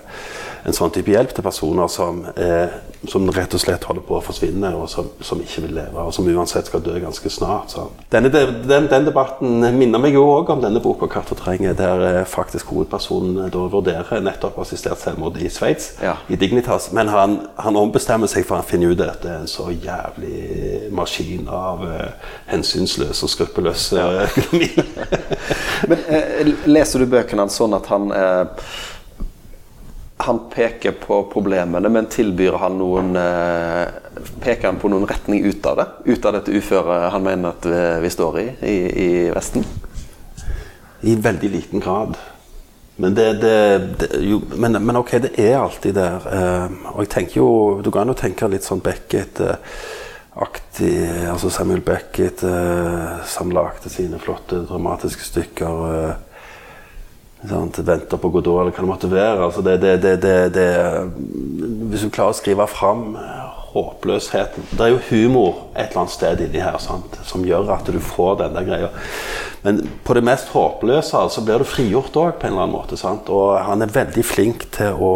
en 0.65 0.75
sånn 0.75 0.93
type 0.95 1.11
hjelp 1.11 1.33
til 1.35 1.45
personer 1.45 1.89
som, 1.91 2.23
eh, 2.35 2.73
som 3.07 3.27
rett 3.33 3.53
og 3.53 3.61
slett 3.61 3.83
holder 3.87 4.05
på 4.07 4.17
å 4.17 4.23
forsvinne, 4.23 4.71
og 4.75 4.89
som, 4.89 5.09
som, 5.21 5.41
ikke 5.41 5.65
vil 5.67 5.75
leve, 5.77 6.01
og 6.01 6.13
som 6.15 6.27
uansett 6.27 6.69
skal 6.69 6.83
dø 6.85 6.97
ganske 6.99 7.29
snart. 7.31 7.75
Denne, 8.11 8.31
den, 8.31 8.89
den, 8.89 9.05
debatten 9.07 9.63
minner 9.77 10.01
meg 10.01 10.17
jo 10.17 10.25
òg 10.25 10.49
om 10.55 10.63
denne 10.63 10.81
boka 10.83 11.07
'Katt 11.07 11.31
og 11.31 11.41
trenger', 11.41 11.77
der 11.77 12.05
eh, 12.07 12.25
faktisk 12.25 12.73
hovedpersonen 12.73 13.51
da 13.53 13.67
vurderer 13.71 14.23
nettopp 14.23 14.59
assistert 14.59 15.01
selvmord 15.01 15.37
i 15.37 15.49
Sveits, 15.49 15.93
ja. 16.01 16.17
i 16.29 16.35
Dignitas. 16.35 16.91
Men 16.91 17.07
han, 17.13 17.39
han, 17.55 17.77
ombestemmer 17.77 18.27
seg 18.27 18.45
for 18.45 18.57
han 18.57 18.65
finner 18.67 18.91
ut 18.91 19.01
at 19.01 19.21
det 19.23 19.31
er 19.31 19.43
en 19.43 19.51
så 19.51 19.69
jævlig 19.69 20.89
maskin 20.91 21.47
av 21.47 21.83
uh, 21.85 22.31
hensynsløse 22.49 23.23
og 23.23 23.31
skruppelløse 23.31 24.01
økonomi. 24.27 24.69
Men 25.89 26.05
eh, 26.09 26.53
leser 26.65 27.03
du 27.03 27.11
bøkene 27.11 27.45
hans 27.45 27.57
sånn 27.59 27.75
at 27.77 27.89
han 27.91 28.11
eh, 28.15 28.69
han 30.27 30.43
peker 30.53 30.95
på 31.01 31.23
problemene, 31.31 31.89
men 31.89 32.11
tilbyr 32.11 32.59
han 32.61 32.77
noen 32.79 33.15
eh, 33.19 33.87
Peker 34.41 34.71
han 34.71 34.79
på 34.81 34.89
noen 34.89 35.05
retning 35.07 35.43
ut 35.45 35.65
av 35.69 35.77
det? 35.77 35.85
Ut 36.09 36.25
av 36.25 36.33
dette 36.33 36.53
uføret 36.53 37.11
han 37.13 37.23
mener 37.23 37.53
at 37.53 37.67
vi 38.01 38.09
står 38.09 38.39
i, 38.41 38.47
i, 38.65 38.77
i 39.03 39.09
Vesten? 39.29 39.65
I 41.05 41.13
veldig 41.21 41.51
liten 41.53 41.83
grad. 41.85 42.17
Men, 42.99 43.13
det, 43.15 43.33
det, 43.33 43.77
det 43.99 44.07
jo, 44.25 44.41
men, 44.55 44.71
men, 44.85 44.95
ok, 44.97 45.11
det 45.21 45.31
er 45.37 45.57
alltid 45.59 45.93
der. 45.93 46.15
Eh, 46.33 46.71
og 46.95 47.03
jeg 47.03 47.09
tenker 47.13 47.37
jo 47.37 47.81
Du 47.85 47.91
kan 47.93 48.07
jo 48.09 48.13
tenke 48.17 48.47
litt 48.49 48.65
sånn 48.65 48.81
Beckett-aktig. 48.81 49.45
Eh, 51.05 51.29
altså 51.29 51.49
Samuel 51.53 51.81
Beckett 51.85 52.43
eh, 52.47 53.21
som 53.29 53.51
lagde 53.53 53.89
sine 53.93 54.17
flotte 54.21 54.65
dramatiske 54.65 55.23
stykker. 55.29 55.73
Eh, 57.43 57.50
Sant? 57.50 57.80
Venter 57.80 58.17
på 58.17 58.30
Godot, 58.30 58.62
eller 58.62 58.71
hva 58.71 58.84
det 58.84 58.91
måtte 58.91 59.12
være. 59.12 59.43
Altså 59.45 59.62
det, 59.62 59.78
det, 59.82 60.15
det, 60.54 60.69
hvis 61.91 62.06
du 62.06 62.10
klarer 62.10 62.34
å 62.34 62.38
skrive 62.38 62.67
fram 62.71 63.13
håpløsheten 63.78 64.63
Det 64.71 64.86
er 64.86 64.93
jo 64.93 65.02
humor 65.10 65.58
et 65.76 65.89
eller 65.91 66.06
annet 66.06 66.15
sted 66.15 66.41
inni 66.41 66.63
her 66.63 66.80
sant? 66.82 67.17
som 67.28 67.45
gjør 67.45 67.69
at 67.76 67.89
du 67.91 68.00
får 68.02 68.39
den 68.41 68.58
der 68.58 68.67
greia. 68.67 68.89
Men 69.65 69.84
på 70.04 70.15
det 70.17 70.23
mest 70.26 70.50
håpløse 70.54 71.12
så 71.12 71.26
altså, 71.28 71.43
blir 71.45 71.62
du 71.62 71.67
frigjort 71.67 72.15
òg, 72.17 72.38
på 72.39 72.47
en 72.47 72.56
eller 72.56 72.65
annen 72.65 72.78
måte. 72.78 72.97
Sant? 73.00 73.30
Og 73.30 73.58
han 73.67 73.84
er 73.84 73.93
veldig 73.93 74.26
flink 74.26 74.69
til 74.73 74.97
å 74.97 75.13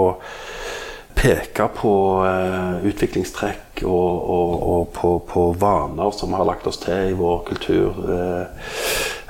peke 1.16 1.68
på 1.78 1.94
uh, 2.26 2.82
utviklingstrekk 2.88 3.84
og, 3.86 4.30
og, 4.36 4.54
og 4.74 4.86
på, 4.96 5.12
på, 5.28 5.44
vaner 5.60 6.14
som 6.18 6.34
har 6.34 6.48
lagt 6.48 6.66
oss 6.70 6.82
til 6.82 7.12
i 7.12 7.18
vår 7.18 7.44
kultur. 7.52 8.00
Uh, 8.08 8.72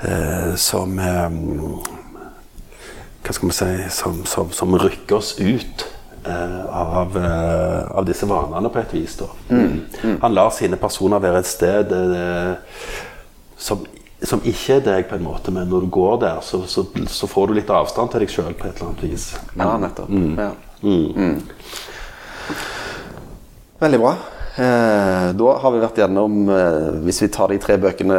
uh, 0.06 0.54
som 0.56 0.96
hva 3.22 3.34
skal 3.34 3.48
vi 3.50 3.56
si, 3.56 3.70
som, 3.94 4.24
som, 4.26 4.50
som 4.54 4.74
rykker 4.78 5.16
oss 5.16 5.36
ut 5.38 5.86
eh, 6.26 6.64
av, 6.66 7.16
eh, 7.16 7.90
av, 7.90 8.06
disse 8.06 8.26
vanene 8.26 8.70
på 8.72 8.80
et 8.82 8.94
vis. 8.96 9.16
Mm. 9.48 9.80
Mm. 10.02 10.16
Han 10.22 10.34
lar 10.34 10.50
sine 10.54 10.78
personer 10.80 11.22
være 11.22 11.42
et 11.42 11.50
sted 11.50 11.94
eh, 11.94 12.54
som, 13.56 13.84
som, 14.22 14.42
ikke 14.42 14.80
er 14.80 14.84
deg, 14.88 15.06
på 15.10 15.18
en 15.18 15.26
måte, 15.26 15.54
men 15.54 15.70
når 15.70 15.86
du 15.86 15.92
går 15.94 16.18
der, 16.24 16.42
så, 16.42 16.64
så, 16.66 16.86
så 17.10 17.30
får 17.30 17.48
du 17.48 17.56
litt 17.60 17.70
avstand 17.70 18.10
til 18.12 18.24
deg 18.24 18.34
sjøl 18.34 18.54
på 18.58 18.68
et 18.68 18.74
eller 18.74 18.90
annet 18.90 19.06
vis. 19.06 19.30
Ja, 19.54 19.72
nettopp. 19.78 20.10
Mm. 20.10 20.34
Ja. 20.38 20.50
Mm. 20.82 21.08
Mm. 21.14 21.40
Veldig 23.82 24.02
bra. 24.02 24.16
Eh, 24.52 25.28
da 25.38 25.52
har 25.62 25.72
vi 25.72 25.80
vært 25.80 26.02
gjennom, 26.02 26.42
eh, 26.52 26.90
hvis 27.06 27.22
vi 27.22 27.30
tar 27.32 27.54
de 27.54 27.60
tre 27.62 27.78
bøkene 27.80 28.18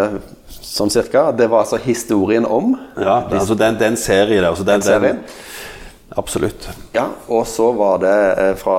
sånn 0.73 0.91
cirka. 0.93 1.27
Det 1.37 1.47
var 1.51 1.63
altså 1.65 1.77
historien 1.83 2.45
om. 2.49 2.73
Ja, 2.97 3.21
det, 3.29 3.39
altså 3.43 3.57
den, 3.59 3.77
den 3.81 3.97
serien 3.99 4.41
der. 4.41 4.49
Altså 4.51 4.65
den, 4.65 4.81
den 4.81 4.87
serien. 4.87 5.19
absolutt. 6.17 6.67
Ja, 6.93 7.07
Og 7.27 7.45
så 7.49 7.71
var 7.77 8.01
det 8.03 8.13
eh, 8.41 8.51
fra 8.59 8.77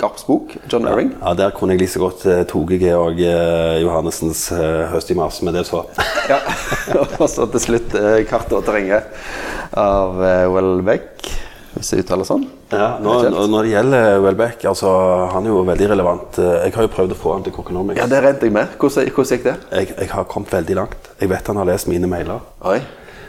Garps 0.00 0.26
bok, 0.28 0.54
John 0.68 0.84
ja, 0.88 0.92
Erring. 0.94 1.12
Ja, 1.20 1.34
der 1.38 1.52
kunne 1.56 1.76
jeg 1.76 1.82
like 1.84 1.92
så 1.94 2.02
godt 2.02 2.24
eh, 2.28 2.42
tatt 2.48 2.74
Georg 2.82 3.20
eh, 3.24 3.78
Johannessens 3.84 4.46
eh, 4.52 4.84
'Høst 4.92 5.12
i 5.12 5.16
mars', 5.16 5.40
med 5.44 5.56
det 5.56 5.66
så. 5.68 5.84
ja, 6.28 6.40
Og 7.22 7.28
så 7.28 7.48
til 7.52 7.64
slutt 7.68 7.94
eh, 7.96 8.24
'Kartet 8.28 8.56
og 8.60 8.64
terrenget' 8.68 9.12
av 9.76 10.22
eh, 10.24 10.46
Welbeck 10.52 11.28
hvis 11.78 11.92
jeg 11.92 12.02
uttaler 12.02 12.26
sånn. 12.26 12.48
Ja, 12.68 12.98
når, 13.00 13.30
når, 13.48 13.64
det 13.64 13.70
gjelder 13.72 14.18
Welbeck, 14.20 14.64
altså, 14.68 14.90
han 15.32 15.46
er 15.46 15.54
jo 15.54 15.62
veldig 15.64 15.88
relevant. 15.94 16.40
Jeg 16.42 16.74
har 16.74 16.84
jo 16.84 16.90
prøvd 16.92 17.14
å 17.14 17.18
få 17.18 17.32
han 17.32 17.46
til 17.46 17.54
Coconomics. 17.56 18.00
Ja, 18.00 18.08
Det 18.10 18.20
rente 18.24 18.44
jeg 18.44 18.52
med. 18.52 18.74
Hvordan, 18.76 19.08
hvordan 19.14 19.38
gikk 19.38 19.46
det? 19.46 19.54
Jeg, 19.72 19.92
jeg, 19.94 20.10
har 20.12 20.28
kommet 20.28 20.52
veldig 20.52 20.76
langt. 20.76 21.12
Jeg 21.20 21.32
vet 21.32 21.48
han 21.48 21.62
har 21.62 21.70
lest 21.70 21.88
mine 21.88 22.10
mailer. 22.10 22.44
Oi. 22.68 22.76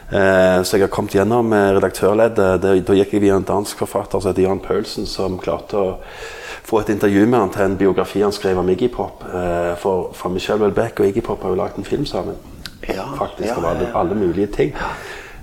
Eh, 0.10 0.60
så 0.66 0.76
jeg 0.76 0.88
har 0.88 0.92
kommet 0.92 1.16
gjennom 1.16 1.54
redaktørleddet. 1.54 2.68
Da 2.84 3.00
gikk 3.00 3.16
jeg 3.16 3.24
via 3.24 3.40
en 3.40 3.48
dansk 3.48 3.80
forfatter 3.86 4.20
som 4.20 4.34
heter 4.34 4.50
Jan 4.50 4.62
Paulsen, 4.66 5.08
som 5.08 5.40
klarte 5.40 5.80
å 5.80 5.90
få 6.70 6.84
et 6.84 6.92
intervju 6.94 7.26
med 7.26 7.40
han 7.40 7.52
til 7.54 7.66
en 7.66 7.78
biografi 7.80 8.22
han 8.22 8.34
skrev 8.36 8.60
om 8.62 8.70
Iggy 8.70 8.92
Pop. 8.94 9.24
Eh, 9.26 9.74
for, 9.82 10.12
for 10.18 10.34
Michelle 10.34 10.62
Welbeck 10.62 11.02
og 11.02 11.10
Iggy 11.10 11.24
Pop 11.26 11.46
har 11.46 11.56
jo 11.56 11.60
lagd 11.60 11.80
en 11.80 11.88
film 11.88 12.06
sammen. 12.10 12.38
Ja, 12.86 13.06
Faktisk, 13.18 13.50
ja, 13.50 13.56
ja, 13.58 13.70
alle, 13.70 13.90
alle, 13.94 14.16
mulige 14.18 14.48
ting. 14.54 14.74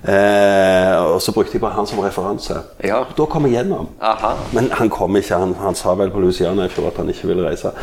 Eh, 0.03 0.93
og 1.01 1.21
så 1.21 1.33
brukte 1.33 1.57
jeg 1.57 1.61
bare 1.63 1.77
han 1.77 1.87
som 1.89 1.99
referanse. 2.03 2.59
Ja. 2.83 3.01
Da 3.17 3.25
kom 3.25 3.47
jeg 3.47 3.57
gjennom. 3.57 3.89
Aha. 4.01 4.35
Men 4.53 4.69
han 4.77 4.89
kom 4.93 5.17
ikke. 5.17 5.39
Han, 5.41 5.55
han, 5.61 5.75
sa 5.75 5.95
vel 5.97 6.13
på 6.13 6.21
Louisiana 6.23 6.67
i 6.67 6.71
fjor 6.73 6.91
at 6.91 7.01
han 7.01 7.09
ikke 7.09 7.31
ville 7.31 7.45
reise. 7.47 7.73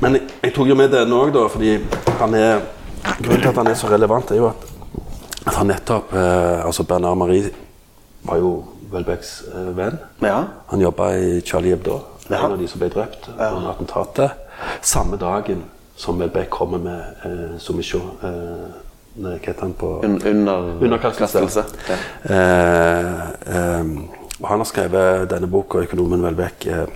Men 0.00 0.18
jeg, 0.18 0.28
jeg 0.42 0.54
tok 0.56 0.72
jo 0.72 0.78
med 0.78 0.92
denne 0.94 1.16
òg, 1.16 1.32
da, 1.36 1.46
fordi 1.52 1.78
han 2.20 2.36
er 2.38 2.60
Grunnen 3.00 3.40
til 3.40 3.48
at 3.48 3.56
han 3.56 3.70
er 3.70 3.78
så 3.80 3.88
relevant, 3.88 4.30
er 4.30 4.40
jo 4.42 4.50
at, 4.50 4.66
at 5.46 5.54
han 5.56 5.70
nettopp 5.70 6.12
eh, 6.12 6.66
Altså 6.66 6.84
Bernard 6.84 7.16
Marie 7.16 7.48
var 8.28 8.36
jo 8.36 8.50
Welbecks 8.92 9.30
eh, 9.48 9.70
venn. 9.76 9.98
Ja. 10.20 10.42
Han 10.72 10.82
jobba 10.82 11.12
i 11.16 11.40
Charlie 11.40 11.72
Hebdo, 11.72 12.00
ja. 12.28 12.42
en 12.42 12.56
av 12.56 12.58
de 12.60 12.68
som 12.68 12.82
ble 12.82 12.90
drept 12.92 13.30
ja. 13.30 13.52
under 13.54 13.70
attentatet. 13.72 14.34
Samme 14.84 15.16
dagen 15.20 15.64
som 15.96 16.18
Welbeck 16.20 16.50
kommer 16.50 16.82
med 16.82 17.24
eh, 17.24 17.56
Soumission. 17.58 18.10
Eh, 18.22 18.89
hva 19.28 19.36
heter 19.44 19.62
han 19.62 19.74
på 19.78 19.92
Un, 20.04 20.16
Under, 20.26 20.70
Underkastelse. 20.80 21.64
Ja. 21.88 21.98
Eh, 22.24 23.20
eh, 23.56 23.84
han 24.44 24.58
har 24.58 24.64
skrevet 24.64 25.30
denne 25.30 25.46
boka, 25.46 25.78
'Økonomen 25.78 26.24
Welbeck'. 26.24 26.66
Eh, 26.66 26.86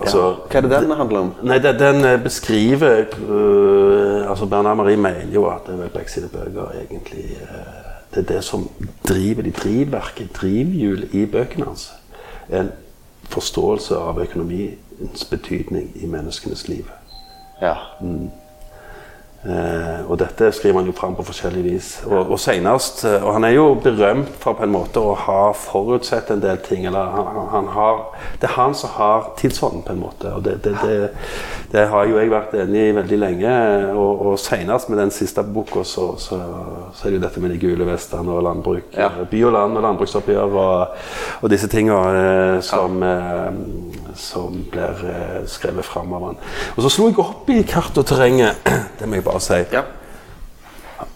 altså, 0.00 0.18
ja. 0.18 0.34
Hva 0.50 0.56
er 0.56 0.60
det 0.60 0.70
den 0.70 0.96
handler 0.96 1.18
om? 1.18 1.34
Nei, 1.42 1.58
det, 1.58 1.78
Den 1.78 2.22
beskriver 2.22 3.04
uh, 3.28 4.30
altså 4.30 4.46
Bernard 4.46 4.76
Marie 4.76 4.96
mener 4.96 5.34
jo 5.34 5.46
at 5.46 5.68
Welbeck 5.68 6.08
sine 6.08 6.28
bøker 6.28 6.72
egentlig 6.80 7.36
uh, 7.42 7.56
Det 8.14 8.18
er 8.30 8.34
det 8.34 8.44
som 8.44 8.70
driver 9.08 9.42
de 9.42 9.50
drivverket, 9.50 10.32
drivhjul 10.40 11.08
i 11.12 11.26
bøkene 11.26 11.64
hans. 11.64 11.92
En 12.48 12.72
forståelse 13.30 13.96
av 13.96 14.18
økonomiens 14.22 15.24
betydning 15.30 15.92
i 15.94 16.06
menneskenes 16.06 16.68
liv. 16.68 16.90
Ja. 17.62 17.74
Mm. 18.00 18.30
Eh, 19.40 20.00
og 20.04 20.18
dette 20.20 20.50
skriver 20.52 20.82
han 20.82 20.88
jo 20.90 20.92
fram 20.92 21.14
på 21.16 21.24
forskjellig 21.24 21.62
vis. 21.64 21.86
Og, 22.04 22.34
og 22.34 22.40
senest, 22.40 23.06
eh, 23.08 23.22
og 23.24 23.38
han 23.38 23.46
er 23.48 23.54
jo 23.54 23.70
berømt 23.80 24.34
for 24.42 24.58
på 24.58 24.66
en 24.66 24.74
måte 24.74 25.00
å 25.00 25.14
ha 25.16 25.54
forutsett 25.56 26.28
en 26.34 26.42
del 26.42 26.58
ting. 26.60 26.84
eller 26.84 27.14
han, 27.14 27.38
han 27.54 27.70
har, 27.72 28.02
Det 28.40 28.50
er 28.50 28.56
han 28.58 28.76
som 28.76 28.92
har 28.98 29.30
tidsånden, 29.40 29.82
på 29.86 29.94
en 29.94 30.02
måte. 30.02 30.34
Og 30.36 30.44
det, 30.44 30.58
det, 30.64 30.74
det, 30.82 30.98
det, 31.72 31.86
har 31.88 32.04
jo 32.04 32.18
jeg 32.20 32.32
vært 32.34 32.58
enig 32.66 32.84
i 32.90 32.96
veldig 32.98 33.20
lenge. 33.22 33.54
Og, 33.94 34.26
og 34.26 34.38
senest 34.38 34.92
med 34.92 35.00
den 35.00 35.14
siste 35.14 35.42
boka, 35.42 35.86
så, 35.88 36.12
så, 36.20 36.42
så, 36.92 37.06
er 37.06 37.14
det 37.14 37.20
jo 37.22 37.24
dette 37.24 37.40
med 37.40 37.54
de 37.54 37.62
gule 37.64 37.88
vestene 37.88 38.36
og 38.36 38.44
landbruk. 38.44 38.92
Ja. 38.92 39.08
By 39.30 39.44
og 39.48 39.56
land 39.56 39.80
og 39.80 39.88
landbruksoppgjør 39.88 40.60
og, 40.66 41.02
og 41.40 41.52
disse 41.52 41.70
tinga 41.72 42.02
eh, 42.12 42.60
som, 42.60 43.00
eh, 43.00 43.99
som 44.18 44.56
blir 44.72 45.04
eh, 45.10 45.40
skrevet 45.50 45.86
fram 45.86 46.12
av 46.16 46.26
han. 46.28 46.38
Og 46.76 46.84
så 46.84 46.92
slo 46.92 47.08
jeg 47.10 47.18
opp 47.22 47.50
i 47.52 47.62
kart 47.68 47.96
og 48.00 48.06
terrenget. 48.08 48.60
Det 48.98 49.08
må 49.08 49.18
jeg 49.18 49.26
bare 49.26 49.42
si. 49.44 49.60
Ja. 49.74 49.84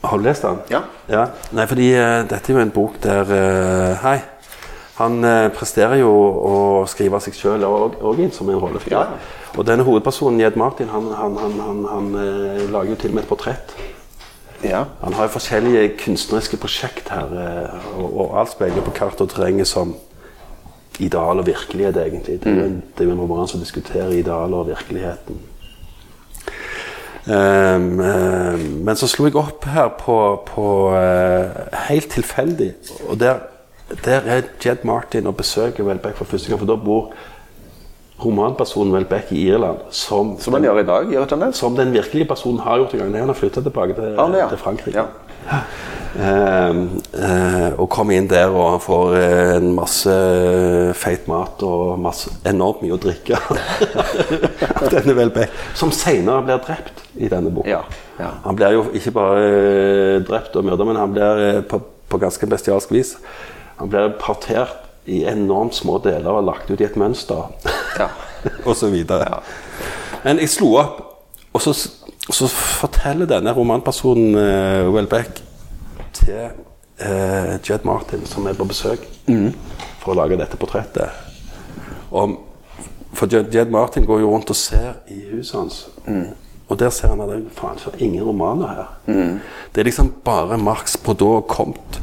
Har 0.04 0.20
du 0.20 0.24
lest 0.24 0.44
den? 0.44 0.60
Ja. 0.72 1.26
Nei, 1.56 1.66
fordi 1.70 1.90
eh, 1.96 2.20
dette 2.28 2.52
er 2.52 2.58
jo 2.58 2.62
en 2.62 2.74
bok 2.74 3.00
der 3.04 3.34
eh, 3.34 4.04
Hei. 4.04 4.18
Han 4.94 5.26
presterer 5.50 5.98
jo 5.98 6.10
å 6.14 6.58
skrive 6.86 7.18
seg 7.18 7.34
sjøl 7.34 7.64
òg 7.66 8.20
inn 8.22 8.30
som 8.30 8.46
en 8.46 8.60
rollefigur. 8.62 8.94
Ja. 8.94 9.40
Og 9.58 9.66
denne 9.66 9.82
hovedpersonen, 9.86 10.38
Jed 10.38 10.54
Martin, 10.58 10.86
han, 10.92 11.08
han, 11.18 11.34
han, 11.38 11.82
han, 11.90 12.08
eh, 12.20 12.62
lager 12.70 12.94
jo 12.94 13.00
til 13.02 13.10
og 13.10 13.16
med 13.18 13.24
et 13.24 13.30
portrett. 13.32 13.74
ja. 14.62 14.84
Han 15.02 15.18
har 15.18 15.26
jo 15.26 15.34
forskjellige 15.34 15.96
kunstneriske 16.04 16.60
prosjekt 16.62 17.10
her, 17.10 17.34
og, 17.98 18.06
og 18.06 18.38
alt 18.38 18.54
speiler 18.54 18.86
på 18.86 18.94
kart 18.94 19.20
og 19.20 19.34
terrenget 19.34 19.66
som 19.66 19.96
ideal 20.98 21.38
og 21.38 21.46
virkelighet, 21.46 21.96
egentlig. 21.96 22.38
Det 22.44 22.52
er 22.52 22.60
jo 22.60 22.68
en, 22.68 22.82
det 22.98 23.06
er 23.06 23.12
en 23.12 23.20
roman 23.20 23.48
som 23.48 23.60
diskuterer 23.60 24.14
idealet 24.14 24.58
og 24.58 24.68
virkeligheten. 24.68 25.40
Um, 27.24 28.00
um, 28.00 28.64
men 28.84 28.96
så 29.00 29.08
slo 29.08 29.24
jeg 29.24 29.36
opp 29.40 29.64
her 29.72 29.88
på, 29.96 30.16
på 30.44 30.66
uh, 30.92 31.78
helt 31.88 32.10
tilfeldig, 32.12 32.74
og 33.08 33.16
der, 33.20 33.46
der 34.04 34.28
er 34.28 34.42
Jed 34.60 34.84
Martin 34.84 35.26
og 35.26 35.36
besøker 35.36 35.84
Welbeck 35.88 36.18
for 36.20 36.28
første 36.28 36.52
gang. 36.52 36.60
For 36.60 36.68
da 36.68 36.76
bor 36.76 37.14
romanpersonen 38.24 38.92
Welbeck 38.92 39.32
i 39.32 39.48
Irland 39.48 39.78
som, 39.90 40.36
Som 40.38 40.54
han 40.54 40.62
gjør 40.62 40.82
i 40.82 40.86
dag, 40.86 41.08
gjør 41.10 41.26
han 41.30 41.46
det? 41.46 41.54
som 41.56 41.76
den 41.76 41.92
virkelige 41.92 42.28
personen 42.28 42.60
har 42.60 42.76
gjort 42.76 42.94
en 42.94 42.98
gang. 42.98 43.18
Han 43.18 43.32
har 43.32 43.40
flytta 43.40 43.60
tilbake 43.60 43.94
til, 43.94 44.14
ah, 44.18 44.36
ja. 44.38 44.48
til 44.48 44.58
Frankrike. 44.58 44.98
Ja. 44.98 45.58
Ehm, 46.14 47.00
eh, 47.18 47.72
og 47.74 47.88
kommer 47.90 48.14
inn 48.14 48.28
der, 48.30 48.52
og 48.54 48.76
han 48.76 48.82
får 48.82 49.16
eh, 49.18 49.52
en 49.56 49.72
masse 49.74 50.12
eh, 50.12 50.92
feit 50.94 51.26
mat 51.30 51.62
og 51.66 51.96
masse, 52.02 52.30
enormt 52.46 52.84
mye 52.84 52.94
å 52.94 53.00
drikke. 53.02 53.38
av 53.40 54.86
denne 54.94 55.16
Welbeck, 55.18 55.54
som 55.78 55.90
senere 55.94 56.44
blir 56.46 56.60
drept 56.62 57.02
i 57.18 57.30
denne 57.32 57.50
boka. 57.54 57.70
Ja, 57.70 57.80
ja. 58.20 58.30
Han 58.44 58.58
blir 58.58 58.76
jo 58.76 58.84
ikke 58.94 59.14
bare 59.16 60.20
drept 60.28 60.54
og 60.54 60.66
myrda, 60.68 60.86
men 60.86 61.00
han 61.00 61.16
blir 61.16 61.64
på, 61.70 61.80
på 61.82 62.20
ganske 62.22 62.48
bestialsk 62.50 62.94
vis. 62.94 63.16
Han 63.80 63.90
blir 63.90 64.14
partert 64.20 64.84
i 65.10 65.24
enormt 65.28 65.74
små 65.76 65.98
deler 66.04 66.30
og 66.30 66.46
lagt 66.46 66.70
ut 66.70 66.78
i 66.78 66.86
et 66.86 67.00
mønster. 67.00 67.50
Ja. 67.98 68.12
og 68.68 68.78
så 68.78 68.92
videre. 68.92 69.42
Men 70.22 70.38
jeg 70.40 70.52
slo 70.54 70.76
opp, 70.78 71.02
og 71.54 71.62
så, 71.62 71.74
så 71.74 72.46
forteller 72.54 73.28
denne 73.30 73.52
romanpersonen 73.54 74.38
uh, 74.38 74.94
Welbeck 74.94 75.42
til 76.14 76.40
eh, 76.98 77.54
Jed 77.64 77.84
Martin, 77.84 78.24
som 78.26 78.46
er 78.46 78.56
på 78.58 78.66
besøk, 78.68 79.04
for 80.02 80.12
å 80.12 80.18
lage 80.22 80.38
dette 80.40 80.58
portrettet. 80.60 81.10
Om, 82.14 82.36
for 83.14 83.30
Jed, 83.30 83.70
Martin 83.70 84.06
går 84.06 84.22
jo 84.22 84.30
rundt 84.32 84.50
og 84.52 84.58
ser 84.58 85.00
i 85.10 85.20
huset 85.32 85.58
hans. 85.58 85.78
Og 86.68 86.78
der 86.80 86.90
ser 86.94 87.12
han 87.12 87.20
at 87.20 87.28
det 87.28 87.40
er 87.42 87.56
faen 87.56 87.80
ikke 87.80 88.04
ingen 88.04 88.24
romaner 88.24 88.70
her. 88.74 88.92
Det 89.74 89.82
er 89.82 89.88
liksom 89.90 90.12
bare 90.24 90.58
Marx 90.58 90.96
Bordeaux 90.96 91.42
og 91.42 91.48
Comte. 91.50 92.00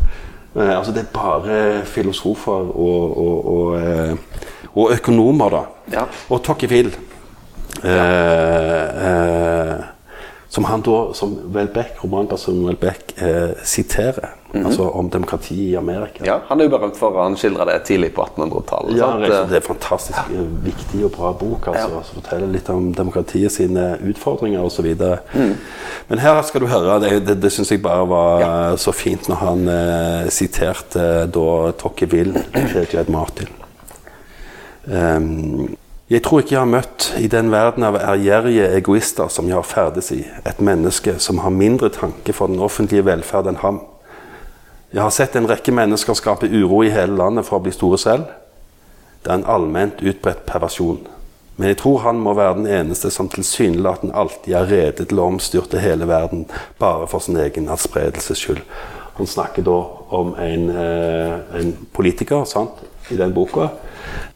Eh, 0.56 0.78
altså 0.78 0.91
det 0.91 1.06
er 1.06 1.13
bare 1.13 1.86
filosofer 1.86 2.52
og, 2.76 3.17
og, 3.17 3.45
og, 3.47 3.80
eh, 3.80 4.15
og 4.76 4.91
økonomer, 4.97 5.50
da. 5.50 5.62
Ja. 5.91 6.04
Og 6.30 6.43
Tocqueville. 6.43 6.91
Eh, 7.84 9.08
eh, 9.08 9.81
som 10.52 10.66
han 10.68 10.82
da, 10.84 11.14
som 11.16 11.38
Welbeck, 11.54 12.04
romanpersonen 12.04 12.66
Welbeck 12.68 13.14
eh, 13.22 13.50
siterer. 13.64 14.34
Altså 14.52 14.84
om 14.90 15.10
demokrati 15.10 15.56
i 15.70 15.76
Amerika. 15.80 16.26
ja. 16.26 16.42
Han 16.48 16.60
er 16.60 16.68
jo 16.68 16.74
berømt 16.74 16.98
for 17.00 17.16
han 17.24 17.38
skildre 17.40 17.64
det 17.70 17.78
tidlig 17.88 18.10
på 18.18 18.26
1800-tallet. 18.26 18.98
Ja, 19.00 19.08
sant? 19.14 19.24
det 19.48 19.56
er 19.56 19.62
en 19.62 19.64
fantastisk 19.64 20.18
ja. 20.20 20.42
viktig 20.66 21.06
og 21.08 21.14
bra 21.16 21.32
bok. 21.40 21.70
altså, 21.72 21.88
Ja. 21.88 22.02
som 22.04 22.20
forteller 22.20 22.52
litt 22.52 22.70
om 22.70 22.90
demokratiet 22.94 23.52
sine 23.56 23.94
utfordringer 24.04 24.60
osv. 24.68 24.92
Mm. 25.32 25.56
Men 26.10 26.20
her 26.20 26.42
skal 26.44 26.66
du 26.66 26.68
høre, 26.68 27.00
det, 27.00 27.14
det, 27.30 27.38
det 27.46 27.52
syns 27.56 27.72
jeg 27.72 27.82
bare 27.82 28.10
var 28.12 28.44
ja. 28.44 28.52
så 28.76 28.92
fint 28.92 29.32
når 29.32 29.40
han 29.46 29.68
eh, 29.72 30.30
siterte 30.36 31.08
da 31.32 31.48
Tocqueville 31.80 32.44
Fredrik 32.52 33.08
Martin. 33.08 33.56
Ehm, 34.92 35.78
jeg 36.12 36.26
tror 36.26 36.41
ikke 36.41 36.56
jeg 36.58 36.60
har 36.60 36.67
møtt 36.67 37.06
i 37.24 37.28
den 37.32 37.54
verden 37.54 37.86
av 37.88 37.95
ærgjerrige 37.95 38.65
egoister 38.76 39.30
som 39.32 39.47
jeg 39.47 39.56
har 39.56 39.67
ferdes 39.67 40.10
i, 40.12 40.26
et 40.43 40.58
menneske 40.60 41.13
som 41.24 41.39
har 41.39 41.54
mindre 41.56 41.88
tanke 41.95 42.34
for 42.36 42.52
den 42.52 42.60
offentlige 42.60 43.06
velferd 43.08 43.47
enn 43.47 43.62
ham. 43.62 43.78
Jeg 44.91 45.06
har 45.06 45.13
sett 45.15 45.38
en 45.39 45.47
rekke 45.47 45.71
mennesker 45.71 46.17
skape 46.19 46.50
uro 46.52 46.82
i 46.84 46.91
hele 46.91 47.15
landet 47.15 47.47
for 47.47 47.62
å 47.62 47.63
bli 47.63 47.71
store 47.71 48.00
selv. 48.02 48.26
Det 49.24 49.32
er 49.32 49.39
en 49.39 49.47
allment 49.54 50.04
utbredt 50.04 50.43
perversjon. 50.50 51.00
Men 51.56 51.71
jeg 51.71 51.78
tror 51.80 52.04
han 52.04 52.19
må 52.19 52.34
være 52.36 52.58
den 52.60 52.67
eneste 52.82 53.08
som 53.13 53.30
tilsynelatende 53.32 54.17
alltid 54.17 54.58
er 54.58 54.67
rede 54.67 55.06
til 55.06 55.21
å 55.21 55.30
omstyrte 55.32 55.80
hele 55.80 56.10
verden 56.12 56.43
bare 56.82 57.08
for 57.08 57.24
sin 57.24 57.39
egen 57.39 57.71
adspredelses 57.71 58.43
skyld. 58.43 58.60
Han 59.15 59.32
snakker 59.32 59.63
da 59.63 59.78
om 60.19 60.36
en, 60.36 60.69
eh, 60.76 61.39
en 61.62 61.71
politiker 61.93 62.43
sant, 62.43 62.84
i 63.08 63.15
den 63.15 63.32
boka. 63.32 63.69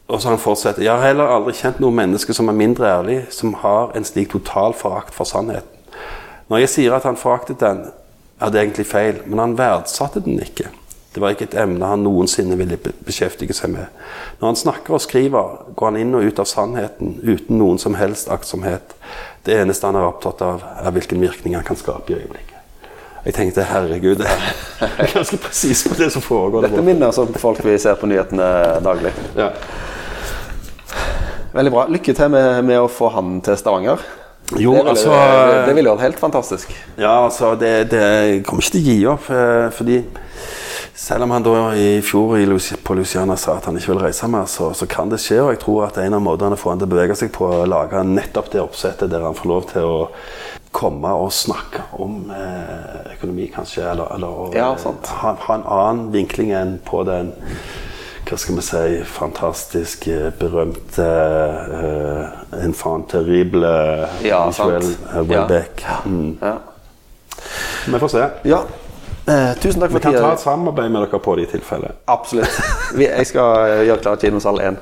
Og 0.08 0.22
så 0.22 0.28
han 0.28 0.38
fortsetter. 0.38 0.82
Jeg 0.82 0.92
har 0.94 1.02
heller 1.08 1.32
aldri 1.34 1.52
kjent 1.58 1.80
noe 1.82 1.94
menneske 1.94 2.34
som 2.36 2.48
er 2.48 2.56
mindre 2.56 2.86
ærlig, 2.86 3.20
som 3.34 3.54
har 3.62 3.94
en 3.96 4.06
slik 4.06 4.30
total 4.32 4.74
forakt 4.74 5.14
for 5.14 5.26
sannheten. 5.28 5.72
Når 6.48 6.62
jeg 6.62 6.72
sier 6.76 6.94
at 6.94 7.06
han 7.08 7.18
foraktet 7.18 7.60
den, 7.60 7.86
er 8.40 8.50
det 8.52 8.60
egentlig 8.60 8.86
feil, 8.86 9.22
men 9.26 9.40
han 9.42 9.56
verdsatte 9.58 10.22
den 10.22 10.38
ikke. 10.44 10.68
Det 11.16 11.22
var 11.22 11.32
ikke 11.32 11.46
et 11.48 11.54
emne 11.58 11.88
han 11.88 12.02
noensinne 12.04 12.58
ville 12.60 12.76
be- 12.76 12.92
beskjeftige 13.06 13.54
seg 13.56 13.72
med. 13.72 13.86
Når 14.40 14.50
han 14.50 14.58
snakker 14.60 14.94
og 14.94 15.00
skriver, 15.00 15.54
går 15.74 15.90
han 15.90 15.96
inn 16.02 16.14
og 16.14 16.26
ut 16.28 16.42
av 16.42 16.50
sannheten 16.50 17.16
uten 17.24 17.56
noen 17.58 17.80
som 17.80 17.96
helst 17.96 18.28
aktsomhet. 18.28 18.92
Det 19.46 19.56
eneste 19.56 19.88
han 19.88 19.96
er 19.96 20.10
opptatt 20.10 20.44
av, 20.44 20.60
er 20.84 20.92
hvilken 20.92 21.24
virkning 21.24 21.56
han 21.56 21.64
kan 21.64 21.80
skape 21.80 22.12
i 22.12 22.18
øyeblikket. 22.20 22.55
Jeg 23.26 23.34
tenkte 23.34 23.64
herregud, 23.66 24.20
det 24.22 24.28
er 24.86 25.08
ganske 25.10 25.38
presis 25.42 25.80
på 25.88 25.96
det 25.98 26.12
som 26.14 26.22
foregår. 26.22 26.68
Dette 26.68 26.82
minner 26.86 27.10
oss 27.10 27.18
om 27.18 27.32
folk 27.42 27.58
vi 27.66 27.74
ser 27.82 27.96
på 27.98 28.06
nyhetene 28.06 28.46
daglig. 28.84 29.10
Ja. 29.34 29.48
Veldig 31.56 31.72
bra. 31.72 31.86
Lykke 31.90 32.14
til 32.14 32.30
med, 32.30 32.60
med 32.68 32.78
å 32.84 32.86
få 32.92 33.08
han 33.16 33.40
til 33.44 33.56
Stavanger. 33.58 34.02
Jo, 34.54 34.76
det 34.76 34.78
ville, 34.78 34.92
altså 34.92 35.10
det, 35.10 35.54
det 35.66 35.74
ville 35.74 35.90
vært 35.96 36.04
helt 36.06 36.20
fantastisk. 36.22 36.74
Ja, 37.00 37.16
altså, 37.24 37.54
det, 37.58 37.72
det 37.90 38.02
jeg 38.04 38.42
kommer 38.46 38.62
ikke 38.62 38.76
til 38.76 38.84
å 38.84 38.92
gi 38.92 39.06
opp. 39.10 39.30
eh, 39.34 39.66
Fordi 39.74 39.96
selv 40.96 41.26
om 41.26 41.34
han 41.34 41.44
da 41.44 41.54
i 41.76 41.88
fjor 42.06 42.36
i 42.38 42.46
Louis- 42.46 42.76
på 42.86 42.94
Luciana 42.96 43.34
sa 43.40 43.56
at 43.58 43.66
han 43.68 43.76
ikke 43.80 43.90
vil 43.94 44.04
reise 44.06 44.28
mer, 44.30 44.46
så, 44.48 44.70
så 44.76 44.86
kan 44.88 45.10
det 45.10 45.18
skje. 45.24 45.40
Og 45.42 45.50
jeg 45.56 45.64
tror 45.64 45.88
at 45.88 45.98
en 46.04 46.14
av 46.20 46.22
måtene 46.24 46.54
å 46.54 46.60
få 46.60 46.70
han 46.72 46.78
til 46.84 46.86
å 46.86 46.94
bevege 46.94 47.18
seg 47.18 47.34
på, 47.34 47.48
er 47.50 47.64
å 47.64 47.70
lage 47.74 48.04
nettopp 48.06 48.52
det 48.54 48.62
oppsettet 48.62 49.10
der 49.12 49.26
han 49.26 49.34
får 49.36 49.50
lov 49.50 49.66
til 49.72 49.88
å 49.90 49.98
komme 50.76 51.10
og 51.16 51.32
snakke 51.32 51.86
om 51.96 52.30
eh, 52.34 53.12
økonomi, 53.16 53.48
kanskje. 53.54 53.86
Eller, 53.90 54.12
eller 54.14 54.56
Ja, 54.56 54.70
sant. 54.80 55.08
ha, 55.22 55.34
ha 55.46 55.58
en 55.58 55.66
annen 55.66 56.12
vinkling 56.12 56.52
enn 56.56 56.78
på 56.84 57.02
den 57.08 57.32
hva 58.26 58.34
skal 58.42 58.56
vi 58.58 58.62
si, 58.66 58.80
fantastisk 59.06 60.08
eh, 60.10 60.32
berømte 60.34 61.04
uh, 61.06 62.64
Infant 62.64 63.06
terrible 63.12 63.70
Ja, 64.26 64.40
Israel 64.50 64.82
eh, 64.82 65.20
Welbeck. 65.30 65.84
Mm. 66.04 66.32
Ja. 66.42 66.56
Vi 67.86 68.02
får 68.02 68.08
se. 68.16 68.26
ja. 68.50 68.64
Eh, 69.26 69.54
tusen 69.58 69.80
takk 69.80 69.90
Vi 69.90 69.98
for 69.98 70.04
kan 70.04 70.14
ta 70.14 70.32
et 70.32 70.42
samarbeid 70.42 70.90
med 70.90 71.02
dere 71.02 71.18
på 71.22 71.32
det 71.38 71.46
i 71.48 71.50
tilfelle. 71.56 71.94
Absolutt. 72.10 72.60
Vi, 72.98 73.06
jeg 73.08 73.26
skal 73.26 73.70
eh, 73.70 73.86
gjøre 73.88 74.02
klar 74.04 74.20
kinosal 74.22 74.60
1. 74.62 74.78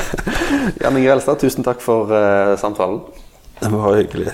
Jan 0.84 0.96
Inge 0.96 1.12
Elstad, 1.16 1.40
tusen 1.40 1.64
takk 1.64 1.84
for 1.84 2.12
eh, 2.16 2.54
samtalen. 2.60 3.02
Det 3.60 3.72
var 3.72 3.96
hyggelig. 4.00 4.32